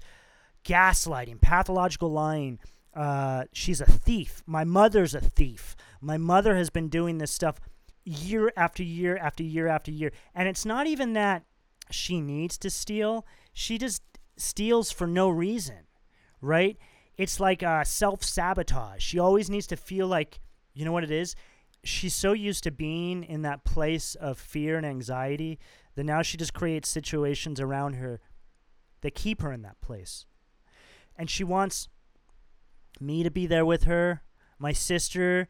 [0.63, 2.59] gaslighting, pathological lying.
[2.93, 4.43] Uh, she's a thief.
[4.45, 5.75] My mother's a thief.
[6.01, 7.59] My mother has been doing this stuff
[8.03, 10.11] year after year after year after year.
[10.33, 11.43] And it's not even that
[11.89, 14.01] she needs to steal, she just
[14.37, 15.87] steals for no reason,
[16.41, 16.77] right?
[17.17, 19.03] It's like uh, self sabotage.
[19.03, 20.39] She always needs to feel like
[20.73, 21.35] you know what it is?
[21.83, 25.59] She's so used to being in that place of fear and anxiety
[25.95, 28.21] that now she just creates situations around her
[29.01, 30.25] that keep her in that place.
[31.17, 31.89] And she wants
[32.99, 34.21] me to be there with her,
[34.59, 35.47] my sister,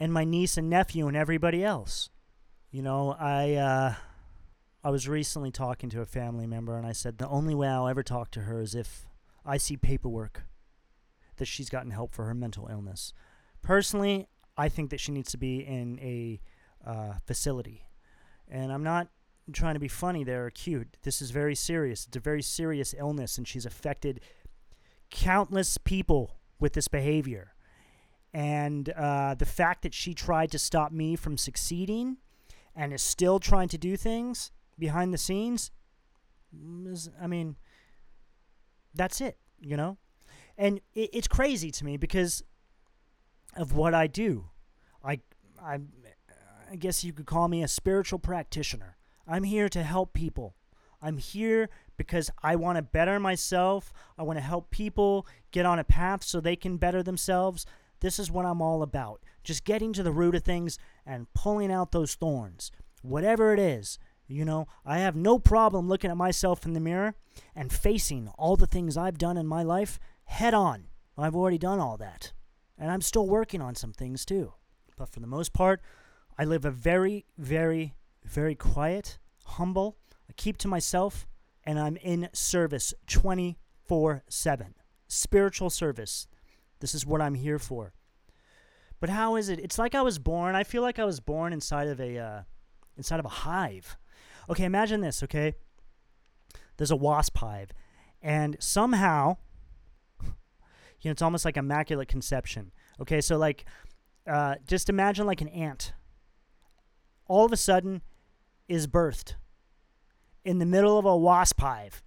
[0.00, 2.08] and my niece and nephew and everybody else.
[2.70, 3.94] You know, I uh,
[4.82, 7.86] I was recently talking to a family member and I said the only way I'll
[7.86, 9.06] ever talk to her is if
[9.44, 10.44] I see paperwork
[11.36, 13.12] that she's gotten help for her mental illness.
[13.62, 16.40] Personally, I think that she needs to be in a
[16.86, 17.84] uh, facility.
[18.48, 19.08] And I'm not
[19.52, 20.96] trying to be funny there or cute.
[21.02, 22.06] This is very serious.
[22.06, 24.20] It's a very serious illness, and she's affected
[25.10, 27.54] countless people with this behavior.
[28.32, 32.18] And uh, the fact that she tried to stop me from succeeding
[32.76, 35.72] and is still trying to do things behind the scenes,
[36.56, 37.56] Mm, I mean,
[38.94, 39.98] that's it, you know?
[40.58, 42.42] And it, it's crazy to me because
[43.56, 44.46] of what I do.
[45.04, 45.20] I,
[45.60, 45.78] I,
[46.70, 48.96] I guess you could call me a spiritual practitioner.
[49.26, 50.54] I'm here to help people.
[51.02, 53.92] I'm here because I want to better myself.
[54.18, 57.64] I want to help people get on a path so they can better themselves.
[58.00, 59.22] This is what I'm all about.
[59.44, 62.70] Just getting to the root of things and pulling out those thorns.
[63.02, 67.14] Whatever it is, you know, I have no problem looking at myself in the mirror
[67.54, 70.84] and facing all the things I've done in my life head on.
[71.18, 72.32] I've already done all that.
[72.78, 74.54] And I'm still working on some things too.
[74.96, 75.80] But for the most part,
[76.38, 77.94] I live a very, very,
[78.24, 79.98] very quiet, humble,
[80.30, 81.26] I keep to myself,
[81.64, 84.74] and I'm in service 24 7.
[85.08, 86.28] Spiritual service.
[86.80, 87.92] This is what I'm here for.
[89.00, 89.58] But how is it?
[89.60, 90.54] It's like I was born.
[90.54, 92.42] I feel like I was born inside of a uh,
[92.96, 93.96] inside of a hive.
[94.48, 95.22] Okay, imagine this.
[95.22, 95.54] Okay,
[96.76, 97.70] there's a wasp hive,
[98.20, 99.36] and somehow,
[100.22, 100.28] you
[101.06, 102.72] know, it's almost like immaculate conception.
[103.00, 103.64] Okay, so like,
[104.26, 105.94] uh, just imagine like an ant.
[107.26, 108.02] All of a sudden,
[108.68, 109.34] is birthed
[110.44, 112.02] in the middle of a wasp hive,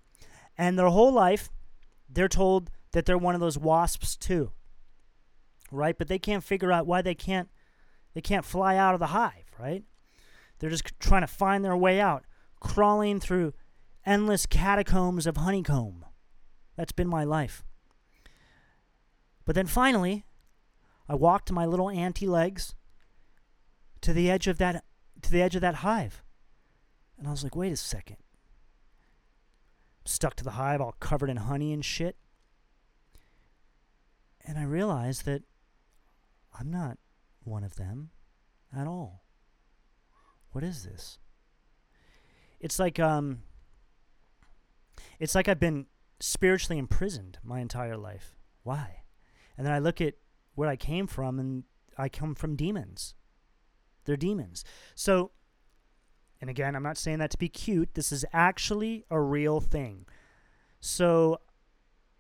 [0.57, 1.49] and their whole life,
[2.07, 4.51] they're told that they're one of those wasps too
[5.73, 5.97] right?
[5.97, 7.49] But they can't figure out why they can't
[8.13, 9.83] they can't fly out of the hive, right?
[10.59, 12.25] They're just trying to find their way out,
[12.59, 13.53] crawling through
[14.05, 16.05] endless catacombs of honeycomb.
[16.75, 17.63] That's been my life.
[19.45, 20.25] But then finally,
[21.09, 22.75] I walked my little anty legs
[24.01, 24.83] to the edge of that
[25.21, 26.23] to the edge of that hive.
[27.17, 28.17] And I was like, wait a second.
[30.05, 32.17] Stuck to the hive all covered in honey and shit.
[34.45, 35.43] And I realized that
[36.57, 36.97] I'm not
[37.43, 38.11] one of them
[38.75, 39.23] at all.
[40.51, 41.17] What is this?
[42.59, 43.43] It's like um
[45.19, 45.87] it's like I've been
[46.19, 48.35] spiritually imprisoned my entire life.
[48.63, 49.03] Why?
[49.57, 50.15] And then I look at
[50.55, 51.63] where I came from and
[51.97, 53.15] I come from demons.
[54.05, 54.63] They're demons.
[54.95, 55.31] So
[56.39, 57.93] and again, I'm not saying that to be cute.
[57.93, 60.05] This is actually a real thing.
[60.81, 61.39] So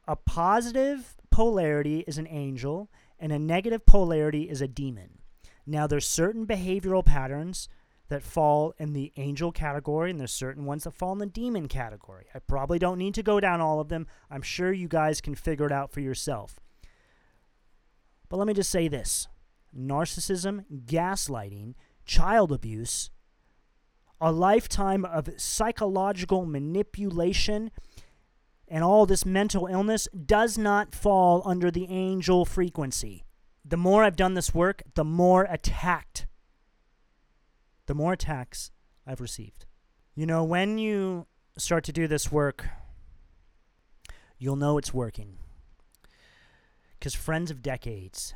[0.07, 2.89] a positive polarity is an angel
[3.23, 5.19] and a negative polarity is a demon.
[5.65, 7.69] Now, there's certain behavioral patterns
[8.09, 11.69] that fall in the angel category, and there's certain ones that fall in the demon
[11.69, 12.25] category.
[12.35, 14.07] I probably don't need to go down all of them.
[14.29, 16.59] I'm sure you guys can figure it out for yourself.
[18.27, 19.29] But let me just say this
[19.73, 23.09] narcissism, gaslighting, child abuse,
[24.19, 27.71] a lifetime of psychological manipulation
[28.73, 33.23] and all this mental illness does not fall under the angel frequency.
[33.63, 36.25] The more I've done this work, the more attacked,
[37.85, 38.71] the more attacks
[39.05, 39.67] I've received.
[40.15, 42.65] You know, when you start to do this work,
[44.39, 45.37] you'll know it's working.
[46.97, 48.33] Because friends of decades,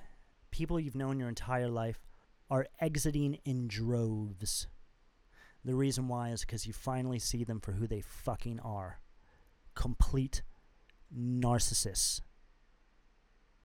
[0.51, 2.05] people you've known your entire life,
[2.47, 4.67] are exiting in droves.
[5.65, 8.99] The reason why is because you finally see them for who they fucking are
[9.78, 10.41] complete
[11.15, 12.21] narcissists.